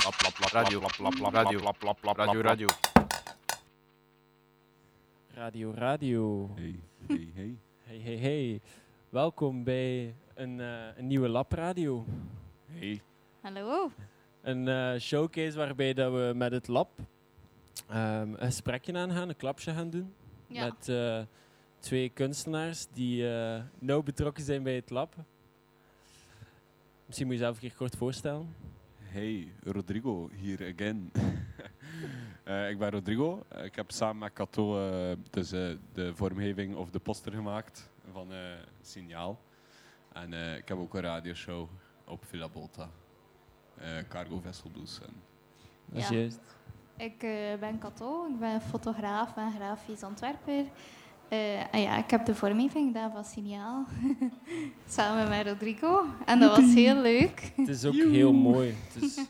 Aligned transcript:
Radio, 0.00 0.80
radio, 0.80 1.60
radio, 2.14 2.40
radio. 2.40 2.68
Radio 5.34 5.72
Radio. 5.74 6.50
Hey, 6.56 6.80
hey, 7.06 7.30
hey. 7.34 7.58
Hey, 7.84 7.98
hey, 7.98 8.16
hey. 8.16 8.60
Welkom 9.08 9.64
bij 9.64 10.14
een, 10.34 10.60
eh, 10.60 10.96
een 10.96 11.06
nieuwe 11.06 11.28
Lab 11.28 11.52
Radio. 11.52 12.04
Hey. 12.66 13.02
Hallo. 13.40 13.90
Een 14.42 14.68
eh, 14.68 15.00
showcase 15.00 15.56
waarbij 15.56 15.94
dat 15.94 16.12
we 16.12 16.32
met 16.34 16.52
het 16.52 16.68
lab 16.68 16.90
ehm, 17.88 18.32
een 18.32 18.38
gesprekje 18.38 18.96
aangaan, 18.96 19.28
een 19.28 19.36
klapje 19.36 19.72
gaan 19.72 19.90
doen. 19.90 20.14
Ja. 20.46 20.64
Met 20.64 20.88
eh, 20.88 21.20
twee 21.78 22.08
kunstenaars 22.08 22.86
die 22.92 23.24
nauw 23.78 24.02
betrokken 24.02 24.44
zijn 24.44 24.62
bij 24.62 24.74
het 24.74 24.90
lab. 24.90 25.14
Misschien 27.06 27.26
moet 27.26 27.36
je 27.36 27.40
jezelf 27.42 27.62
een 27.62 27.68
keer 27.68 27.76
kort 27.76 27.96
voorstellen. 27.96 28.54
Hey, 29.12 29.52
Rodrigo, 29.64 30.28
hier 30.40 30.72
again. 30.74 31.10
Eh, 32.44 32.70
ik 32.70 32.78
ben 32.78 32.90
Rodrigo. 32.90 33.42
Ik 33.64 33.74
heb 33.76 33.90
samen 33.90 34.18
met 34.18 34.32
Cato 34.32 34.74
dus, 35.30 35.52
eh, 35.52 35.68
de 35.92 36.14
vormgeving 36.14 36.74
of 36.76 36.90
de 36.90 36.98
poster 36.98 37.32
gemaakt 37.32 37.90
van 38.12 38.32
eh, 38.32 38.38
Signaal. 38.82 39.40
En 40.12 40.32
eh, 40.32 40.56
ik 40.56 40.68
heb 40.68 40.78
ook 40.78 40.94
een 40.94 41.00
radioshow 41.00 41.68
op 42.04 42.24
Villa 42.24 42.48
Volta. 42.48 42.88
Eh, 43.78 43.88
Cargo 44.08 44.40
Vessel 44.40 44.70
Blues. 44.70 45.00
En 45.00 45.12
Dat 45.86 46.02
is 46.02 46.08
Ja. 46.08 46.14
juist. 46.14 46.40
Ik 46.96 47.18
ben 47.60 47.78
Cato, 47.78 48.26
ik 48.26 48.38
ben 48.38 48.60
fotograaf 48.60 49.36
en 49.36 49.52
grafisch 49.52 50.02
ontwerper. 50.02 50.64
Eh, 51.30 51.74
en 51.74 51.80
ja, 51.80 51.96
ik 51.96 52.10
heb 52.10 52.24
de 52.24 52.34
vormgeving 52.34 52.86
gedaan 52.86 53.12
van 53.12 53.24
Signaal. 53.24 53.86
Samen 54.88 55.28
met 55.28 55.46
Rodrigo. 55.46 56.04
En 56.26 56.40
dat 56.40 56.56
was 56.56 56.74
heel 56.74 57.00
leuk. 57.00 57.52
Het 57.56 57.68
is 57.68 57.84
ook 57.84 57.94
heel 57.94 58.32
mooi. 58.32 58.74
Het 58.92 59.02
is, 59.02 59.16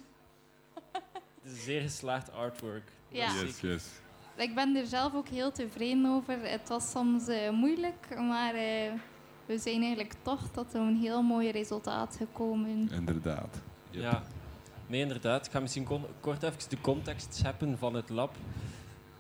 het 1.43 1.53
is 1.53 1.65
zeer 1.65 1.81
geslaagd 1.81 2.33
artwork. 2.33 2.93
Ja. 3.09 3.33
Yes, 3.33 3.61
yes. 3.61 3.85
Ik 4.37 4.55
ben 4.55 4.77
er 4.77 4.87
zelf 4.87 5.15
ook 5.15 5.29
heel 5.29 5.53
tevreden 5.53 6.07
over. 6.07 6.39
Het 6.43 6.69
was 6.69 6.91
soms 6.91 7.29
eh, 7.29 7.51
moeilijk, 7.51 8.17
maar 8.17 8.55
eh, 8.55 8.93
we 9.47 9.59
zijn 9.59 9.81
eigenlijk 9.81 10.15
toch 10.23 10.49
tot 10.53 10.75
een 10.75 10.97
heel 10.97 11.23
mooi 11.23 11.51
resultaat 11.51 12.17
gekomen. 12.17 12.91
Inderdaad. 12.93 13.61
Yep. 13.91 14.03
Ja, 14.03 14.23
nee, 14.87 15.01
inderdaad. 15.01 15.47
Ik 15.47 15.53
ga 15.53 15.61
misschien 15.61 15.87
kort 16.21 16.43
even 16.43 16.69
de 16.69 16.81
context 16.81 17.35
scheppen 17.35 17.79
van 17.79 17.95
het 17.95 18.09
lab. 18.09 18.35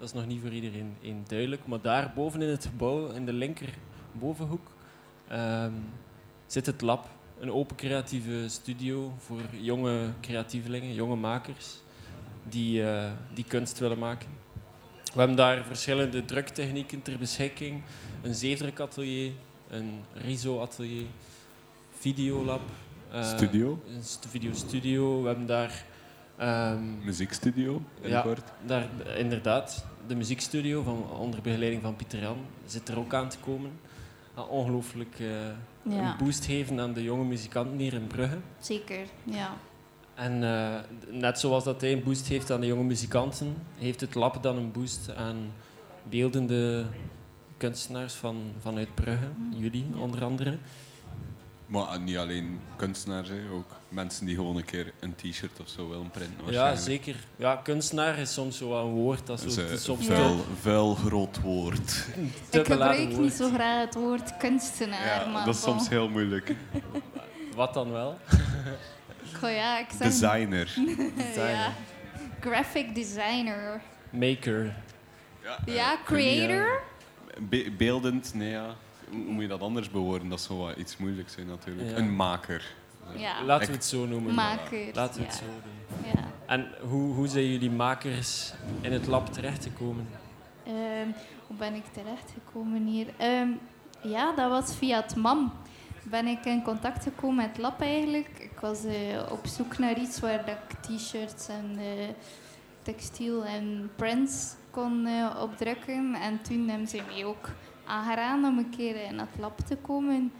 Dat 0.00 0.08
is 0.08 0.14
nog 0.14 0.26
niet 0.26 0.40
voor 0.40 0.50
iedereen 0.50 0.96
één 1.02 1.24
duidelijk. 1.28 1.66
Maar 1.66 1.80
daar 1.80 2.12
boven 2.14 2.42
in 2.42 2.48
het 2.48 2.64
gebouw, 2.64 3.08
in 3.10 3.26
de 3.26 3.32
linker 3.32 3.68
bovenhoek, 4.12 4.70
ehm, 5.28 5.72
zit 6.46 6.66
het 6.66 6.80
lab. 6.80 7.08
Een 7.40 7.52
open 7.52 7.76
creatieve 7.76 8.44
studio 8.48 9.12
voor 9.18 9.40
jonge 9.60 10.10
creatievelingen, 10.20 10.94
jonge 10.94 11.16
makers, 11.16 11.76
die, 12.48 12.84
eh, 12.90 13.10
die 13.34 13.44
kunst 13.44 13.78
willen 13.78 13.98
maken. 13.98 14.28
We 15.12 15.18
hebben 15.18 15.36
daar 15.36 15.64
verschillende 15.64 16.24
druktechnieken 16.24 17.02
ter 17.02 17.18
beschikking. 17.18 17.82
Een 18.22 18.34
zeefdrukatelier, 18.34 19.32
een 19.70 20.00
riso-atelier, 20.14 21.06
videolab. 21.98 22.60
eh, 23.12 23.24
Studio, 23.24 23.82
een 23.96 24.02
st- 24.02 24.26
videostudio. 24.28 25.20
We 25.22 25.26
hebben 25.28 25.46
daar, 25.46 25.84
ehm, 26.40 27.04
muziekstudio, 27.04 27.72
Ja. 27.72 28.00
binnenkort. 28.02 28.52
daar 28.66 28.86
inderdaad 29.16 29.84
de 30.06 30.14
muziekstudio 30.14 30.82
van, 30.82 31.10
onder 31.18 31.40
begeleiding 31.42 31.82
van 31.82 31.96
Pieter 31.96 32.20
Jan 32.20 32.36
zit 32.66 32.88
er 32.88 32.98
ook 32.98 33.14
aan 33.14 33.28
te 33.28 33.38
komen. 33.38 33.70
Gaat 34.34 34.48
ongelooflijk 34.48 35.14
eh, 35.18 35.26
Ja, 35.82 36.10
een 36.10 36.16
boost 36.24 36.44
geven 36.44 36.80
aan 36.80 36.92
de 36.92 37.02
jonge 37.02 37.24
muzikanten 37.24 37.78
hier 37.78 37.92
in 37.92 38.06
Brugge. 38.06 38.36
zeker. 38.60 38.98
Ja. 39.24 39.52
En 40.14 40.44
eh, 40.44 40.74
net 41.10 41.38
zoals 41.38 41.64
dat 41.64 41.80
hij 41.80 41.92
een 41.92 42.02
boost 42.02 42.26
heeft 42.28 42.50
aan 42.50 42.60
de 42.60 42.66
jonge 42.66 42.84
muzikanten, 42.84 43.54
heeft 43.78 44.00
het 44.00 44.14
lab 44.14 44.42
dan 44.42 44.56
een 44.56 44.72
boost 44.72 45.14
aan 45.14 45.36
beeldende 46.08 46.84
kunstenaars 47.56 48.14
van, 48.14 48.36
vanuit 48.60 48.94
Brugge, 48.94 49.28
jullie 49.56 49.86
onder 49.98 50.24
andere. 50.24 50.58
Maar 51.70 51.88
eh, 51.92 51.98
niet 51.98 52.16
alleen 52.16 52.60
kunstenaars, 52.76 53.28
hè, 53.28 53.40
ook 53.52 53.70
mensen 53.88 54.26
die 54.26 54.34
gewoon 54.34 54.56
een 54.56 54.64
keer 54.64 54.92
een 55.00 55.14
t-shirt 55.14 55.60
of 55.60 55.68
zo 55.68 55.88
willen 55.88 56.10
printen. 56.10 56.52
Ja, 56.52 56.74
zeker. 56.76 57.16
Ja, 57.36 57.56
kunstenaar 57.56 58.18
is 58.18 58.32
soms 58.32 58.56
zo 58.56 58.68
wel 58.68 58.84
een 58.84 58.90
woord 58.92 59.26
dat 59.26 59.44
is, 59.44 59.56
het 59.56 59.66
eh, 59.66 59.72
is 59.72 59.82
soms 59.84 60.06
Ja. 60.06 60.14
vuil, 60.14 60.44
vuil 60.60 60.94
groot 60.94 61.40
woord. 61.40 62.06
Ik 62.50 62.66
gebruik 62.66 63.08
woord. 63.08 63.20
niet 63.20 63.32
zo 63.32 63.50
graag 63.50 63.84
het 63.84 63.94
woord 63.94 64.36
kunstenaar, 64.36 65.06
Ja, 65.06 65.26
maar 65.26 65.44
dat 65.44 65.54
is 65.54 65.60
soms 65.62 65.88
heel 65.88 66.08
moeilijk. 66.08 66.54
Wat 67.56 67.74
dan 67.74 67.90
wel? 67.92 68.18
Goh, 69.40 69.50
ja, 69.52 69.78
ik 69.78 69.86
zeg... 69.98 70.08
Designer. 70.08 70.74
ja. 71.36 71.72
Graphic 72.40 72.94
designer. 72.94 73.80
Maker. 74.10 74.74
Ja, 75.66 75.98
creator. 76.04 76.82
Be- 77.40 77.70
beeldend, 77.78 78.34
nee 78.34 78.50
ja. 78.50 78.74
Hoe 79.10 79.32
moet 79.32 79.42
je 79.42 79.48
dat 79.48 79.60
anders 79.60 79.90
bewoorden? 79.90 80.28
Dat 80.28 80.40
zou 80.40 80.58
wel 80.58 80.78
iets 80.78 80.96
moeilijks 80.96 81.32
zijn 81.32 81.46
natuurlijk. 81.46 81.90
Ja. 81.90 81.96
Een 81.96 82.16
maker. 82.16 82.74
Ja, 83.16 83.44
Laten 83.44 83.66
we 83.66 83.72
het 83.72 83.84
zo 83.84 84.06
noemen. 84.06 84.34
maker. 84.34 84.94
Laten 84.94 85.14
we 85.14 85.20
ja. 85.20 85.26
het 85.26 85.36
zo 85.36 85.44
doen. 85.44 86.12
Ja. 86.14 86.28
En 86.46 86.68
hoe, 86.80 87.14
hoe 87.14 87.26
zijn 87.26 87.50
jullie 87.50 87.70
makers 87.70 88.52
in 88.80 88.92
het 88.92 89.06
lab 89.06 89.32
terechtgekomen? 89.32 90.08
Ehm, 90.64 91.08
hoe 91.46 91.56
ben 91.56 91.74
ik 91.74 91.84
terechtgekomen 91.92 92.86
hier? 92.86 93.06
Ehm, 93.16 93.48
ja, 94.02 94.32
dat 94.34 94.50
was 94.50 94.74
via 94.76 95.00
het 95.00 95.16
MAM. 95.16 95.52
Ben 96.02 96.26
ik 96.26 96.44
in 96.44 96.62
contact 96.62 97.02
gekomen 97.02 97.36
met 97.36 97.46
het 97.46 97.58
lab 97.58 97.80
eigenlijk. 97.80 98.28
Ik 98.38 98.60
was 98.60 98.84
eh, 98.84 98.94
op 99.30 99.46
zoek 99.46 99.78
naar 99.78 99.98
iets 99.98 100.20
waar 100.20 100.44
dat 100.44 100.56
ik 100.68 100.96
t-shirts 100.98 101.48
en 101.48 101.78
eh, 101.78 102.08
textiel 102.82 103.44
en 103.44 103.90
prints 103.96 104.54
kon 104.70 105.06
eh, 105.06 105.40
opdrukken. 105.42 106.14
En 106.14 106.42
toen 106.42 106.68
hebben 106.68 106.88
ze 106.88 107.02
mij 107.06 107.24
ook 107.24 107.48
aangeraden 107.90 108.44
om 108.50 108.58
een 108.58 108.70
keer 108.76 109.02
in 109.04 109.18
het 109.18 109.28
lab 109.38 109.58
te 109.60 109.76
komen. 109.76 110.32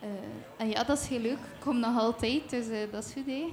Eh, 0.00 0.08
en 0.56 0.68
ja, 0.68 0.84
dat 0.84 0.98
is 0.98 1.06
heel 1.08 1.20
leuk. 1.20 1.32
Ik 1.54 1.60
kom 1.60 1.78
nog 1.80 1.96
altijd, 1.98 2.50
dus 2.50 2.68
eh, 2.68 2.78
dat 2.92 3.04
is 3.04 3.12
goed, 3.12 3.26
hè? 3.26 3.44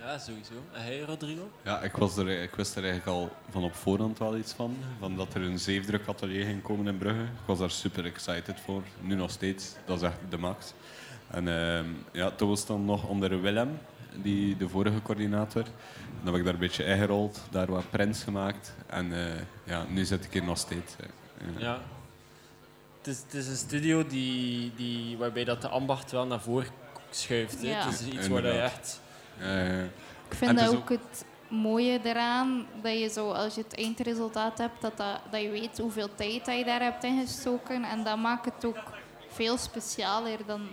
Ja, 0.00 0.18
sowieso. 0.18 0.52
En 0.72 0.84
jij, 0.86 1.00
Rodrigo? 1.00 1.50
Ja, 1.64 1.80
ik, 1.80 1.92
was 1.96 2.16
er, 2.16 2.28
ik 2.42 2.54
wist 2.54 2.76
er 2.76 2.82
eigenlijk 2.84 3.16
al 3.16 3.30
van 3.50 3.62
op 3.64 3.74
voorhand 3.74 4.18
wel 4.18 4.36
iets 4.36 4.52
van. 4.52 4.76
Van 5.00 5.16
dat 5.16 5.34
er 5.34 5.42
een 5.42 5.58
zeefdrukatelier 5.58 6.44
ging 6.44 6.62
komen 6.62 6.86
in 6.86 6.98
Brugge. 6.98 7.22
Ik 7.22 7.46
was 7.46 7.58
daar 7.58 7.70
super 7.70 8.04
excited 8.04 8.60
voor. 8.60 8.82
Nu 9.00 9.14
nog 9.14 9.30
steeds. 9.30 9.74
Dat 9.84 9.96
is 9.96 10.02
echt 10.02 10.18
de 10.28 10.38
max. 10.38 10.72
En 11.30 11.48
ehm, 11.48 11.86
ja, 12.12 12.30
toen 12.30 12.48
was 12.48 12.58
het 12.58 12.68
dan 12.68 12.84
nog 12.84 13.04
onder 13.08 13.40
Willem, 13.40 13.78
die, 14.22 14.56
de 14.56 14.68
vorige 14.68 15.02
coördinator. 15.02 15.62
Dan 16.22 16.26
heb 16.26 16.34
ik 16.34 16.44
daar 16.44 16.54
een 16.54 16.60
beetje 16.60 16.84
ingerold, 16.84 17.40
daar 17.50 17.66
wat 17.70 17.90
prints 17.90 18.22
gemaakt. 18.22 18.74
En 18.86 19.12
eh, 19.12 19.40
ja, 19.64 19.84
nu 19.88 20.04
zit 20.04 20.24
ik 20.24 20.32
hier 20.32 20.44
nog 20.44 20.58
steeds. 20.58 20.94
eh. 20.96 21.60
Ja. 21.60 21.78
Ja. 23.08 23.14
Het 23.14 23.16
is, 23.16 23.22
het 23.22 23.34
is 23.34 23.48
een 23.48 23.56
studio 23.68 24.06
die, 24.06 24.72
die, 24.76 25.16
waarbij 25.16 25.44
dat 25.44 25.62
de 25.62 25.68
ambacht 25.68 26.10
wel 26.10 26.26
naar 26.26 26.40
voren 26.40 26.68
schuift. 27.10 27.60
hè. 27.62 27.68
Ja. 27.68 27.84
Het 27.84 28.00
is 28.00 28.06
iets 28.06 28.28
waar 28.28 28.42
dat 28.42 28.52
je 28.52 28.58
Inderdaad. 28.58 28.72
echt... 28.72 29.00
Eh, 29.38 29.82
Ik 30.30 30.34
vind 30.36 30.58
dat 30.58 30.70
is 30.72 30.76
ook 30.76 30.88
het 30.88 31.24
mooie 31.48 32.00
eraan, 32.02 32.66
dat 32.82 32.98
je 32.98 33.08
zo, 33.08 33.30
als 33.30 33.54
je 33.54 33.60
het 33.60 33.76
eindresultaat 33.76 34.58
hebt, 34.58 34.80
dat, 34.80 34.96
dat, 34.96 35.20
dat 35.30 35.40
je 35.40 35.50
weet 35.50 35.78
hoeveel 35.78 36.14
tijd 36.14 36.44
dat 36.46 36.56
je 36.58 36.64
daar 36.64 36.82
hebt 36.82 37.04
ingestoken. 37.04 37.84
En 37.84 38.04
dat 38.04 38.18
maakt 38.18 38.44
het 38.44 38.64
ook 38.64 38.82
veel 39.28 39.56
specialer 39.56 40.38
dan 40.46 40.68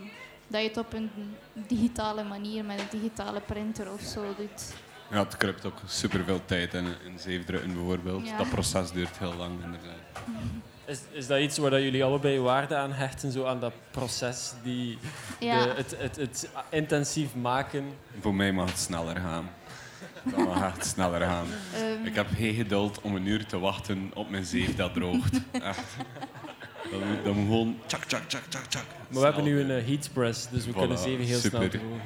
dat 0.48 0.62
je 0.62 0.68
het 0.68 0.78
op 0.78 0.94
een 0.94 1.12
digitale 1.54 2.24
manier 2.24 2.66
met 2.66 2.80
een 2.80 3.00
digitale 3.00 3.42
printer 3.42 3.92
of 3.92 4.02
zo 4.02 4.22
doet. 4.38 4.74
Ja, 5.12 5.20
het 5.24 5.38
kruipt 5.38 5.66
ook 5.66 5.78
super 5.88 6.24
veel 6.24 6.42
tijd 6.46 6.74
in, 6.74 6.86
in 6.86 7.20
zeefdrukken 7.20 7.74
bijvoorbeeld. 7.74 8.28
Ja. 8.28 8.38
Dat 8.38 8.50
proces 8.50 8.92
duurt 8.92 9.18
heel 9.18 9.34
lang 9.38 9.52
inderdaad. 9.64 9.94
Is, 10.86 11.00
is 11.12 11.28
dat 11.28 11.40
iets 11.40 11.58
waar 11.58 11.70
dat 11.70 11.82
jullie 11.82 12.04
allebei 12.04 12.40
waarde 12.40 12.76
aan 12.76 12.92
hechten, 12.94 13.32
zo 13.32 13.46
aan 13.46 13.60
dat 13.60 13.74
proces, 13.92 14.54
die, 14.64 14.98
Ja, 15.40 15.64
de, 15.64 15.74
het, 15.76 15.96
het, 15.98 16.16
het 16.16 16.50
intensief 16.70 17.36
maken? 17.36 17.84
Voor 18.20 18.36
mij 18.36 18.52
mag 18.52 18.70
het 18.70 18.80
sneller 18.80 19.16
gaan. 19.16 19.50
Dat 20.24 20.46
mag 20.46 20.64
echt 20.76 20.86
sneller 20.86 21.22
gaan. 21.22 21.46
ehm, 21.76 22.06
Ik 22.06 22.16
heb 22.16 22.28
geen 22.36 22.54
geduld 22.54 23.02
om 23.02 23.16
een 23.16 23.26
uur 23.26 23.46
te 23.46 23.60
wachten 23.60 24.12
op 24.14 24.30
mijn 24.30 24.46
zeef 24.46 24.76
dat 24.76 24.94
droogt. 24.94 25.40
Echt. 25.52 25.80
Dat 26.92 27.00
moet, 27.06 27.24
dat 27.24 27.34
moet 27.34 27.46
gewoon 27.46 27.78
tjak, 27.86 28.04
tjak, 28.04 28.22
tjak, 28.30 28.44
tjak, 28.50 28.64
tjak. 28.66 28.84
Maar 29.10 29.20
we 29.20 29.26
hebben 29.26 29.44
nu 29.44 29.60
een 29.60 29.72
eh, 29.72 29.86
heat 29.88 30.10
press, 30.14 30.48
dus 30.50 30.66
we 30.66 30.72
Voilà, 30.72 30.76
kunnen 30.78 30.98
zeven 30.98 31.26
heel 31.26 31.40
snel 31.40 31.70
drogen. 31.70 32.02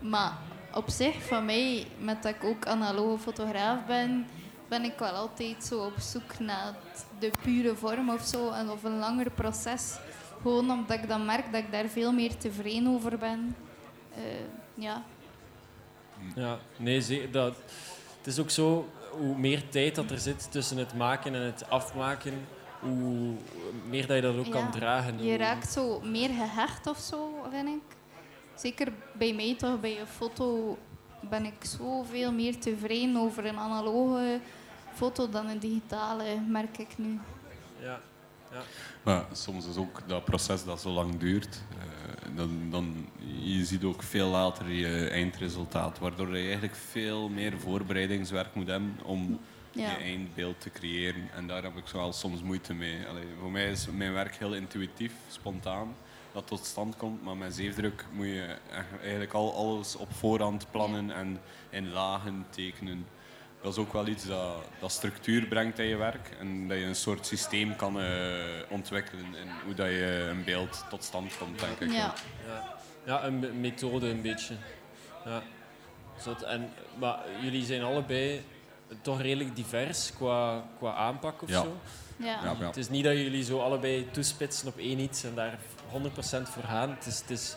maar 0.00 0.32
op 0.74 0.88
zich, 0.90 1.22
van 1.22 1.44
mij, 1.44 1.86
met 1.98 2.22
dat 2.22 2.34
ik 2.34 2.44
ook 2.44 2.66
analoge 2.66 3.18
fotograaf 3.22 3.86
ben, 3.86 4.26
ben 4.68 4.84
ik 4.84 4.98
wel 4.98 5.08
altijd 5.12 5.64
zo 5.64 5.78
op 5.84 5.98
zoek 5.98 6.38
naar 6.38 6.74
de 7.18 7.30
pure 7.42 7.74
vorm 7.76 8.10
of 8.10 8.22
zo, 8.26 8.50
en 8.50 8.70
of 8.70 8.84
een 8.84 8.98
langer 8.98 9.30
proces. 9.30 9.94
Gewoon 10.42 10.70
omdat 10.70 10.98
ik 10.98 11.08
dan 11.08 11.24
merk 11.24 11.52
dat 11.52 11.60
ik 11.60 11.72
daar 11.72 11.88
veel 11.88 12.12
meer 12.12 12.36
tevreden 12.36 12.88
over 12.88 13.18
ben. 13.18 13.56
Eh, 14.14 14.22
ja. 14.74 15.02
Ja, 16.34 16.58
nee, 16.76 17.00
ze- 17.00 17.28
dat, 17.30 17.54
het 18.18 18.26
is 18.26 18.38
ook 18.38 18.50
zo, 18.50 18.88
hoe 19.10 19.36
meer 19.38 19.68
tijd 19.68 19.94
dat 19.94 20.10
er 20.10 20.18
zit 20.18 20.50
tussen 20.50 20.76
het 20.76 20.94
maken 20.94 21.34
en 21.34 21.40
het 21.42 21.70
afmaken, 21.70 22.46
hoe 22.80 23.34
meer 23.88 24.06
dat 24.06 24.16
je 24.16 24.22
dat 24.22 24.36
ook 24.36 24.44
Ja, 24.46 24.50
kan 24.52 24.70
dragen. 24.70 25.24
Je 25.24 25.36
raakt 25.36 25.72
zo 25.72 26.00
meer 26.00 26.28
gehecht 26.28 26.86
of 26.86 26.98
zo, 26.98 27.46
vind 27.50 27.68
ik. 27.68 27.96
Zeker 28.54 28.92
bij 29.12 29.32
mij 29.34 29.54
toch, 29.58 29.80
bij 29.80 30.00
een 30.00 30.06
foto 30.06 30.78
ben 31.20 31.44
ik 31.44 31.64
zoveel 31.64 32.32
meer 32.32 32.58
tevreden 32.58 33.16
over 33.16 33.44
een 33.46 33.58
analoge 33.58 34.40
foto 34.94 35.28
dan 35.28 35.46
een 35.48 35.58
digitale, 35.58 36.40
merk 36.48 36.78
ik 36.78 36.98
nu. 36.98 37.18
Ja. 37.80 38.00
Maar 39.02 39.24
soms 39.32 39.66
is 39.66 39.76
ook 39.76 40.08
dat 40.08 40.24
proces 40.24 40.64
dat 40.64 40.80
zo 40.80 40.90
lang 40.90 41.16
duurt. 41.18 41.62
eh, 41.78 42.36
dan, 42.36 42.70
dan, 42.70 43.06
je 43.40 43.64
ziet 43.64 43.84
ook 43.84 44.02
veel 44.02 44.28
later 44.28 44.70
je 44.70 45.08
eindresultaat. 45.08 45.98
Waardoor 45.98 46.36
je 46.36 46.42
eigenlijk 46.44 46.74
veel 46.74 47.28
meer 47.28 47.60
voorbereidingswerk 47.60 48.54
moet 48.54 48.66
hebben 48.66 48.96
om 49.04 49.40
Ja. 49.72 49.90
je 49.90 49.96
eindbeeld 49.96 50.60
te 50.60 50.70
creëren. 50.70 51.30
En 51.34 51.46
daar 51.46 51.62
heb 51.62 51.76
ik 51.76 51.86
zo 51.86 51.96
wel 51.98 52.12
soms 52.12 52.42
moeite 52.42 52.74
mee. 52.74 53.06
Allee, 53.06 53.24
voor 53.40 53.50
mij 53.50 53.70
is 53.70 53.86
mijn 53.92 54.12
werk 54.12 54.36
heel 54.36 54.54
intuïtief, 54.54 55.12
spontaan. 55.28 55.94
Dat 56.34 56.46
tot 56.46 56.64
stand 56.66 56.96
komt. 56.96 57.22
Maar 57.22 57.36
met 57.36 57.54
zeefdruk 57.54 58.04
moet 58.12 58.26
je 58.26 58.56
eigenlijk 59.00 59.32
al 59.32 59.54
alles 59.54 59.96
op 59.96 60.12
voorhand 60.12 60.66
plannen 60.70 61.10
en 61.10 61.40
in 61.70 61.92
lagen 61.92 62.46
tekenen. 62.50 63.06
Dat 63.62 63.72
is 63.72 63.78
ook 63.78 63.92
wel 63.92 64.06
iets 64.06 64.26
dat, 64.26 64.56
dat 64.80 64.92
structuur 64.92 65.46
brengt 65.46 65.78
in 65.78 65.84
je 65.86 65.96
werk. 65.96 66.30
En 66.38 66.68
dat 66.68 66.78
je 66.78 66.84
een 66.84 66.94
soort 66.94 67.26
systeem 67.26 67.76
kan 67.76 68.00
eh, 68.00 68.34
ontwikkelen 68.68 69.24
in 69.24 69.48
hoe 69.64 69.74
dat 69.74 69.86
je 69.86 70.26
een 70.30 70.44
beeld 70.44 70.84
tot 70.90 71.04
stand 71.04 71.36
komt, 71.38 71.58
denk 71.60 71.80
ik. 71.80 71.90
Ja. 71.90 72.14
Ja, 72.46 72.74
ja 73.06 73.24
een 73.24 73.38
me- 73.38 73.52
methode 73.52 74.08
een 74.08 74.22
beetje. 74.22 74.54
Ja. 75.24 75.42
Zot, 76.18 76.42
en, 76.42 76.70
maar 76.98 77.18
jullie 77.42 77.64
zijn 77.64 77.82
allebei 77.82 78.44
toch 79.00 79.20
redelijk 79.20 79.56
divers 79.56 80.12
qua, 80.16 80.64
qua 80.78 80.94
aanpak 80.94 81.42
of 81.42 81.48
Ja. 81.48 81.62
zo. 81.62 81.76
Ja. 82.16 82.26
Ja, 82.44 82.56
ja. 82.60 82.66
Het 82.66 82.76
is 82.76 82.88
niet 82.88 83.04
dat 83.04 83.12
jullie 83.12 83.44
zo 83.44 83.60
allebei 83.60 84.10
toespitsen 84.10 84.68
op 84.68 84.78
één 84.78 84.98
iets 84.98 85.24
en 85.24 85.34
daar 85.34 85.58
100% 85.92 86.42
voor 86.42 86.62
gaan. 86.62 86.90
Het 86.90 87.06
is, 87.06 87.20
het 87.20 87.30
is, 87.30 87.56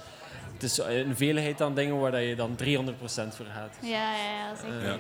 het 0.54 0.64
is 0.64 0.78
een 0.78 1.16
veelheid 1.16 1.62
aan 1.62 1.76
dingen 1.76 2.00
waar 2.00 2.12
dat 2.12 2.22
je 2.24 2.36
dan 2.36 2.58
300% 2.64 2.66
voor 3.06 3.46
gaat. 3.54 3.78
Ja, 3.82 4.16
ja, 4.16 4.32
ja, 4.32 4.56
zeker. 4.56 4.78
Eh, 4.82 4.86
Ja. 4.86 4.98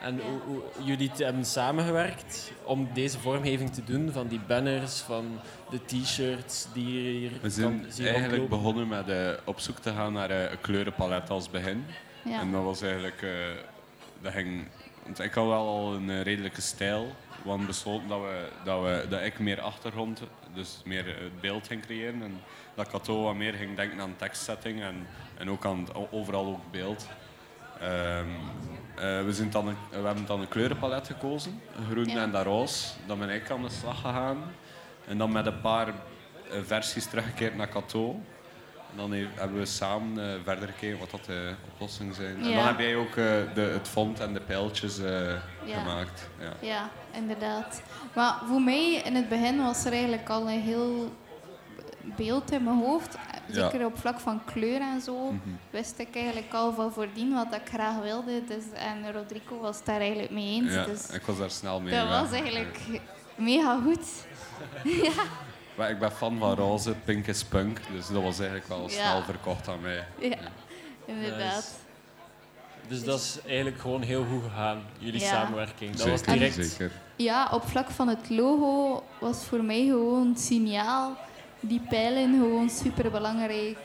En 0.00 0.16
Ja. 0.16 0.22
hoe, 0.22 0.40
hoe 0.46 0.62
jullie 0.84 1.10
hebben 1.16 1.44
samengewerkt 1.44 2.52
om 2.64 2.88
deze 2.94 3.18
vormgeving 3.18 3.72
te 3.74 3.84
doen 3.84 4.12
van 4.12 4.26
die 4.28 4.40
banners, 4.46 5.00
van 5.00 5.40
de 5.70 5.84
t-shirts 5.84 6.66
die 6.74 7.02
je 7.02 7.18
hier 7.18 7.30
We 7.42 7.50
zijn 7.50 7.84
zien 7.88 8.06
eigenlijk 8.06 8.48
begonnen 8.48 8.88
met 8.88 9.08
eh, 9.08 9.28
op 9.44 9.60
zoek 9.60 9.78
te 9.78 9.92
gaan 9.92 10.12
naar 10.12 10.30
eh, 10.30 10.50
een 10.50 10.60
kleurenpalet 10.60 11.30
als 11.30 11.50
begin. 11.50 11.84
Ja. 12.24 12.40
En 12.40 12.52
dat 12.52 12.62
was 12.62 12.82
eigenlijk... 12.82 13.22
eh, 13.22 13.30
dat 14.22 14.32
ging, 14.32 14.68
want 15.04 15.18
ik 15.20 15.32
had 15.32 15.46
wel 15.46 15.66
al 15.68 15.94
een 15.94 16.22
redelijke 16.22 16.60
stijl. 16.60 17.12
Hadden 17.44 17.66
besloten 17.66 18.08
dat, 18.08 18.20
we, 18.20 18.48
dat, 18.64 18.82
we, 18.82 19.06
dat 19.08 19.20
ik 19.22 19.38
meer 19.38 19.60
achtergrond, 19.60 20.22
dus 20.54 20.80
meer 20.84 21.06
het 21.06 21.40
beeld 21.40 21.66
ging 21.66 21.82
creëren. 21.82 22.22
En 22.22 22.40
dat 22.74 22.88
Cato 22.88 23.22
wat 23.22 23.34
meer 23.34 23.52
ging 23.52 23.76
denken 23.76 24.00
aan 24.00 24.16
tekstsetting 24.16 24.82
en, 24.82 25.06
en 25.38 25.50
ook 25.50 25.64
aan 25.66 25.78
het- 25.78 26.12
overal 26.12 26.46
ook 26.46 26.70
beeld. 26.70 27.06
Ehm, 27.80 28.26
eh, 28.96 29.24
we, 29.24 29.32
zijn 29.32 29.50
dan 29.50 29.68
een, 29.68 29.76
we 29.90 29.96
hebben 30.06 30.26
dan 30.26 30.40
een 30.40 30.48
kleurenpalet 30.48 31.06
gekozen, 31.06 31.60
groen 31.90 32.04
Ja. 32.08 32.22
en 32.22 32.30
dat 32.30 32.44
roze. 32.44 32.88
Dan 33.06 33.18
ben 33.18 33.28
ik 33.30 33.50
aan 33.50 33.62
de 33.62 33.68
slag 33.70 34.00
gegaan. 34.00 34.42
En 35.06 35.18
dan 35.18 35.32
met 35.32 35.46
een 35.46 35.60
paar 35.60 35.88
eh, 35.88 36.58
versies 36.62 37.06
teruggekeerd 37.06 37.56
naar 37.56 37.68
Cato. 37.68 38.20
En 38.92 38.96
dan 38.98 39.12
he- 39.12 39.28
hebben 39.34 39.58
we 39.58 39.66
samen 39.66 40.28
eh, 40.32 40.34
verder 40.44 40.68
gekeken 40.68 40.98
wat 40.98 41.10
dat 41.10 41.24
de 41.24 41.54
oplossingen 41.72 42.14
zijn. 42.14 42.36
En 42.42 42.48
Ja. 42.48 42.56
dan 42.56 42.66
heb 42.66 42.78
jij 42.78 42.96
ook 42.96 43.08
eh, 43.08 43.14
de, 43.54 43.60
het 43.60 43.88
font 43.88 44.20
en 44.20 44.32
de 44.32 44.40
pijltjes 44.40 44.98
eh, 44.98 45.30
Ja. 45.64 45.78
gemaakt. 45.80 46.28
Ja. 46.40 46.52
Ja, 46.68 46.90
inderdaad. 47.12 47.82
Maar 48.14 48.34
voor 48.48 48.60
mij 48.62 48.92
in 49.04 49.14
het 49.14 49.28
begin 49.28 49.62
was 49.62 49.84
er 49.84 49.92
eigenlijk 49.92 50.28
al 50.28 50.40
een 50.50 50.60
heel 50.60 51.12
beeld 52.16 52.50
in 52.50 52.64
mijn 52.64 52.78
hoofd. 52.78 53.16
Ja. 53.46 53.70
Zeker 53.70 53.86
op 53.86 53.98
vlak 53.98 54.20
van 54.20 54.44
kleur 54.44 54.80
en 54.80 55.00
zo. 55.00 55.24
Mhm. 55.30 55.38
Wist 55.70 55.98
ik 55.98 56.14
eigenlijk 56.14 56.52
al 56.52 56.72
van 56.74 56.92
voordien 56.92 57.34
wat 57.34 57.54
ik 57.54 57.68
graag 57.68 57.98
wilde. 58.02 58.44
Dus, 58.44 58.64
en 58.74 59.12
Rodrigo 59.12 59.58
was 59.60 59.84
daar 59.84 60.00
eigenlijk 60.00 60.30
mee 60.30 60.46
eens. 60.62 60.72
Ja, 60.72 60.84
dus 60.84 61.06
ik 61.10 61.22
was 61.22 61.38
daar 61.38 61.50
snel 61.50 61.80
mee. 61.80 61.94
dat 61.94 62.08
was 62.08 62.30
eigenlijk 62.32 62.78
mega 63.36 63.78
goed. 63.84 64.06
Maar 65.82 65.90
ik 65.90 65.98
ben 65.98 66.12
fan 66.12 66.38
van 66.38 66.54
roze, 66.54 66.94
pink 67.04 67.26
is 67.26 67.44
punk. 67.44 67.78
Dus 67.92 68.06
dat 68.06 68.22
was 68.22 68.38
eigenlijk 68.38 68.68
wel 68.68 68.82
Ja. 68.82 68.88
snel 68.88 69.22
verkocht 69.22 69.68
aan 69.68 69.80
mij. 69.80 70.04
Ja, 70.20 70.36
inderdaad. 71.04 71.78
Dus 72.88 73.04
dat 73.04 73.20
is 73.20 73.38
eigenlijk 73.46 73.80
gewoon 73.80 74.02
heel 74.02 74.24
goed 74.24 74.42
gegaan, 74.42 74.82
jullie 74.98 75.20
Ja. 75.20 75.26
samenwerking. 75.26 75.96
Dat 75.96 76.08
was 76.08 76.22
direct. 76.22 76.54
zeker. 76.54 76.90
Ja, 77.16 77.48
op 77.52 77.68
vlak 77.68 77.90
van 77.90 78.08
het 78.08 78.30
logo 78.30 79.02
was 79.20 79.44
voor 79.44 79.64
mij 79.64 79.84
gewoon 79.84 80.36
signaal. 80.36 81.16
Die 81.60 81.80
pijlen 81.88 82.32
gewoon 82.32 82.70
super 82.70 83.10
belangrijk. 83.10 83.78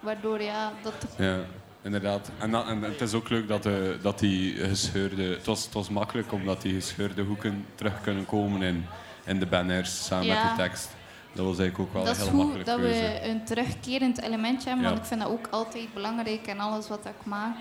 Waardoor 0.00 0.42
ja, 0.42 0.72
dat 0.82 0.94
Ja, 1.18 1.38
inderdaad. 1.82 2.30
En, 2.38 2.50
dat, 2.50 2.66
en 2.66 2.82
het 2.82 3.00
is 3.00 3.14
ook 3.14 3.28
leuk 3.28 3.48
dat, 3.48 3.62
de, 3.62 3.98
dat 4.02 4.18
die 4.18 4.54
gescheurde... 4.54 5.22
Het 5.22 5.46
was, 5.46 5.64
het 5.64 5.72
was 5.72 5.88
makkelijk 5.88 6.32
omdat 6.32 6.62
die 6.62 6.74
gescheurde 6.74 7.22
hoeken 7.22 7.66
terug 7.74 8.00
kunnen 8.00 8.26
komen 8.26 8.62
in, 8.62 8.86
in 9.24 9.38
de 9.38 9.46
banners 9.46 10.04
samen 10.04 10.26
Ja. 10.26 10.44
met 10.44 10.56
de 10.56 10.62
tekst. 10.62 10.88
Dat 11.32 11.46
was 11.46 11.58
eigenlijk 11.58 11.78
ook 11.88 11.92
wel 11.94 12.04
dat 12.04 12.14
een 12.16 12.22
is 12.22 12.28
heel 12.28 12.38
goed 12.38 12.44
makkelijke 12.46 12.70
dat 12.70 12.80
keuze. 12.80 13.00
we 13.20 13.28
een 13.28 13.44
terugkerend 13.44 14.20
elementje 14.22 14.68
hebben, 14.68 14.84
Ja. 14.86 14.90
want 14.92 15.02
ik 15.02 15.08
vind 15.08 15.20
dat 15.20 15.30
ook 15.30 15.46
altijd 15.50 15.94
belangrijk 15.94 16.46
in 16.46 16.60
alles 16.60 16.88
wat 16.88 17.06
ik 17.06 17.24
maak. 17.24 17.56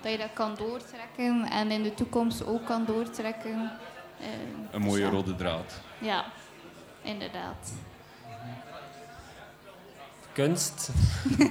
Dat 0.00 0.12
je 0.12 0.18
dat 0.18 0.32
kan 0.32 0.54
doortrekken 0.54 1.44
en 1.50 1.70
in 1.70 1.82
de 1.82 1.94
toekomst 1.94 2.46
ook 2.46 2.66
kan 2.66 2.84
doortrekken. 2.84 3.70
Eh, 4.20 4.26
Een 4.72 4.80
dus 4.80 4.90
mooie 4.90 5.02
ja. 5.04 5.10
rode 5.10 5.34
draad. 5.34 5.80
Ja, 5.98 6.24
inderdaad. 7.02 7.72
Kunst. 10.32 10.90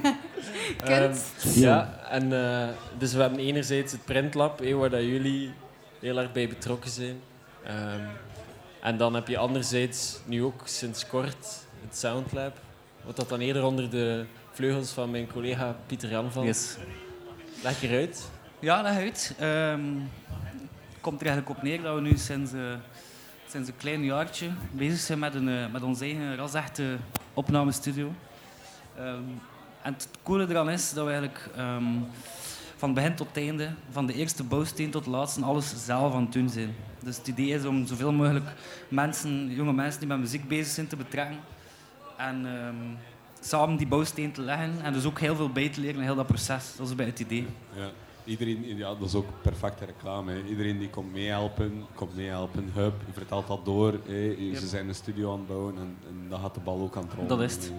Kunst. 0.84 1.46
Ehm, 1.46 1.60
ja, 1.60 2.00
en 2.10 2.34
eh, 2.34 2.68
dus 2.98 3.14
we 3.14 3.22
hebben 3.22 3.40
enerzijds 3.40 3.92
het 3.92 4.06
printlab, 4.06 4.60
hé, 4.60 4.74
waar 4.74 4.90
dat 4.90 5.02
jullie 5.02 5.54
heel 6.00 6.18
erg 6.18 6.32
bij 6.32 6.48
betrokken 6.48 6.90
zijn. 6.92 7.20
Ehm, 7.66 8.00
en 8.82 8.98
dan 8.98 9.14
heb 9.14 9.28
je 9.28 9.38
anderzijds 9.38 10.20
nu 10.26 10.44
ook 10.44 10.62
sinds 10.66 11.08
kort 11.08 11.60
het 11.86 11.98
Soundlab, 11.98 12.58
wat 13.06 13.16
dat 13.16 13.30
dan 13.30 13.40
eerder 13.40 13.64
onder 13.64 13.90
de 13.90 14.26
vleugels 14.52 14.92
van 14.92 15.12
mijn 15.12 15.28
collega 15.28 15.76
Pieter 15.86 16.10
Jan 16.10 16.32
valt. 16.32 16.46
Yes. 16.46 16.78
Leg 17.64 17.84
eruit. 17.84 18.30
Ja, 18.60 18.82
leg 18.82 18.96
uit. 18.96 19.36
Ehm, 19.40 19.82
Het 20.92 21.10
komt 21.10 21.22
er 21.22 21.28
eigenlijk 21.28 21.58
op 21.58 21.64
neer 21.64 21.82
dat 21.82 21.96
we 21.96 22.02
nu 22.02 22.18
sinds, 22.18 22.54
eh, 22.54 22.60
sinds 23.48 23.70
een 23.70 23.78
klein 23.78 24.04
jaartje 24.04 24.50
bezig 24.72 25.00
zijn 25.00 25.20
met, 25.20 25.36
een, 25.36 25.50
eh, 25.50 25.72
met 25.72 25.82
onze 25.84 26.04
eigen 26.04 26.36
rasechte 26.36 26.98
opnamestudio. 27.34 28.14
Ehm, 28.98 29.24
en 29.82 29.94
het 29.94 30.08
coole 30.24 30.46
eraan 30.50 30.70
is 30.70 30.94
dat 30.94 31.06
we 31.06 31.12
eigenlijk 31.12 31.50
ehm, 31.56 31.84
van 32.82 32.94
begin 32.94 33.16
tot 33.16 33.38
einde, 33.38 33.74
van 33.92 34.06
de 34.06 34.14
eerste 34.14 34.44
bouwsteen 34.44 34.92
tot 34.92 35.04
de 35.04 35.10
laatste, 35.10 35.44
alles 35.44 35.86
zelf 35.86 36.14
aan 36.14 36.22
het 36.22 36.34
doen 36.34 36.50
zijn. 36.50 36.76
Dus 37.04 37.18
het 37.18 37.28
idee 37.28 37.48
is 37.48 37.66
om 37.66 37.86
zoveel 37.86 38.12
mogelijk 38.12 38.46
mensen, 38.88 39.50
jonge 39.50 39.74
mensen 39.74 40.00
die 40.00 40.10
met 40.10 40.20
muziek 40.20 40.48
bezig 40.48 40.74
zijn, 40.74 40.88
te 40.88 40.96
betrekken. 40.96 41.38
En 42.18 42.46
ehm, 42.46 42.76
samen 43.40 43.78
die 43.78 43.88
bouwsteen 43.88 44.32
te 44.32 44.42
leggen. 44.42 44.82
En 44.84 44.94
dus 44.94 45.06
ook 45.06 45.20
heel 45.20 45.36
veel 45.36 45.50
bij 45.50 45.70
te 45.70 45.80
leren 45.82 45.96
in 45.96 46.04
heel 46.04 46.16
dat 46.16 46.28
proces. 46.28 46.76
Dat 46.78 46.88
is 46.88 46.96
bij 46.96 47.06
het 47.06 47.20
idee. 47.20 47.48
Ja. 47.76 47.90
Iedereen, 48.24 48.78
ja, 48.78 48.96
dat 48.96 49.08
is 49.08 49.16
ook 49.16 49.42
perfecte 49.42 49.86
reclame. 49.86 50.32
Hè. 50.32 50.44
Iedereen 50.44 50.80
die 50.80 50.90
komt 50.90 51.14
meehelpen, 51.14 51.86
komt 51.96 52.16
meehelpen. 52.16 52.72
Hup, 52.74 52.94
je 53.06 53.14
vertelt 53.14 53.48
dat 53.48 53.66
door. 53.66 53.92
Hè. 54.06 54.56
Ze 54.56 54.68
zijn 54.68 54.88
een 54.88 54.96
studio 54.96 55.32
aan 55.32 55.38
het 55.38 55.48
bouwen 55.48 55.76
en, 55.78 55.98
en 56.08 56.30
dan 56.30 56.40
gaat 56.40 56.54
de 56.54 56.60
bal 56.60 56.82
ook 56.82 56.96
aan 56.96 57.04
het 57.04 57.14
rollen. 57.14 57.28
Dat 57.28 57.42
is 57.42 57.54
het. 57.54 57.72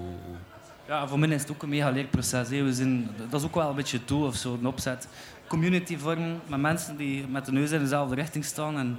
Ja, 0.89 1.09
voor 1.09 1.19
mij 1.19 1.29
is 1.29 1.41
het 1.41 1.51
ook 1.51 1.63
een 1.63 1.69
mega 1.69 1.91
leerproces. 1.91 2.49
Hè. 2.49 2.63
We 2.63 2.73
zijn, 2.73 3.09
dat 3.31 3.41
is 3.41 3.47
ook 3.47 3.55
wel 3.55 3.69
een 3.69 3.75
beetje 3.77 4.01
doel 4.05 4.27
of 4.27 4.37
zo, 4.37 4.55
een 4.55 4.67
opzet. 4.67 5.09
Community 5.47 5.97
vormen 5.99 6.41
met 6.47 6.61
mensen 6.61 6.97
die 6.97 7.27
met 7.27 7.45
de 7.45 7.53
neus 7.53 7.71
in 7.71 7.79
dezelfde 7.79 8.15
richting 8.15 8.45
staan. 8.45 8.79
En 8.79 8.99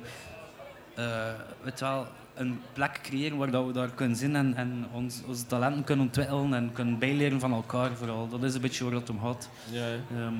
eh, 0.95 1.31
weet 1.63 1.79
wel, 1.79 2.07
een 2.33 2.59
plek 2.73 2.99
creëren 3.03 3.37
waar 3.37 3.51
dat 3.51 3.65
we 3.65 3.71
daar 3.71 3.89
kunnen 3.89 4.17
zijn 4.17 4.35
en, 4.35 4.55
en 4.55 4.85
ons, 4.91 5.21
onze 5.27 5.45
talenten 5.45 5.83
kunnen 5.83 6.05
ontwikkelen 6.05 6.53
en 6.53 6.71
kunnen 6.73 6.99
bijleren 6.99 7.39
van 7.39 7.53
elkaar 7.53 7.91
vooral. 7.95 8.27
Dat 8.29 8.43
is 8.43 8.53
een 8.55 8.61
beetje 8.61 8.83
waar 8.83 8.93
het 8.93 9.09
om 9.09 9.19
gaat. 9.21 9.49
Ja. 9.71 9.85
Ehm, 10.15 10.33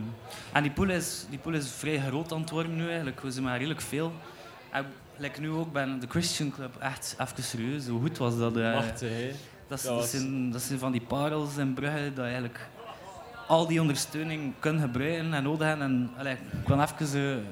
en 0.53 0.61
die 0.63 0.71
pool, 0.71 0.89
is, 0.89 1.25
die 1.29 1.39
pool 1.39 1.53
is 1.53 1.71
vrij 1.71 1.99
groot 1.99 2.33
aan 2.33 2.41
het 2.41 2.49
worden 2.49 2.75
nu 2.75 2.87
eigenlijk. 2.87 3.19
We 3.19 3.31
zijn 3.31 3.43
maar 3.45 3.57
redelijk 3.57 3.81
veel. 3.81 4.11
En 4.71 4.85
like 5.17 5.39
nu 5.41 5.49
ook 5.49 5.71
bij 5.73 5.85
de 5.99 6.07
Christian 6.09 6.51
Club, 6.51 6.75
echt 6.79 7.15
even 7.19 7.43
serieus. 7.43 7.87
Hoe 7.87 8.01
goed 8.01 8.17
was 8.17 8.37
dat? 8.37 8.57
eh? 8.57 8.73
Machtig, 8.73 9.09
hè. 9.09 9.31
Dat, 9.67 9.77
is- 9.79 9.85
Dat 9.85 10.05
zijn, 10.05 10.51
dat 10.51 10.61
zijn 10.61 10.79
van 10.79 10.91
die 10.91 11.01
parels 11.01 11.57
in 11.57 11.73
Brugge 11.73 12.03
dat 12.13 12.15
je 12.15 12.21
eigenlijk 12.21 12.59
al 13.47 13.67
die 13.67 13.81
ondersteuning 13.81 14.53
kunt 14.59 14.81
gebruiken 14.81 15.33
en 15.33 15.43
nodig 15.43 15.67
hebben. 15.67 15.85
En, 15.85 16.09
allee, 16.17 16.33
ik 16.33 16.39
kan 16.65 16.81
even 16.81 17.43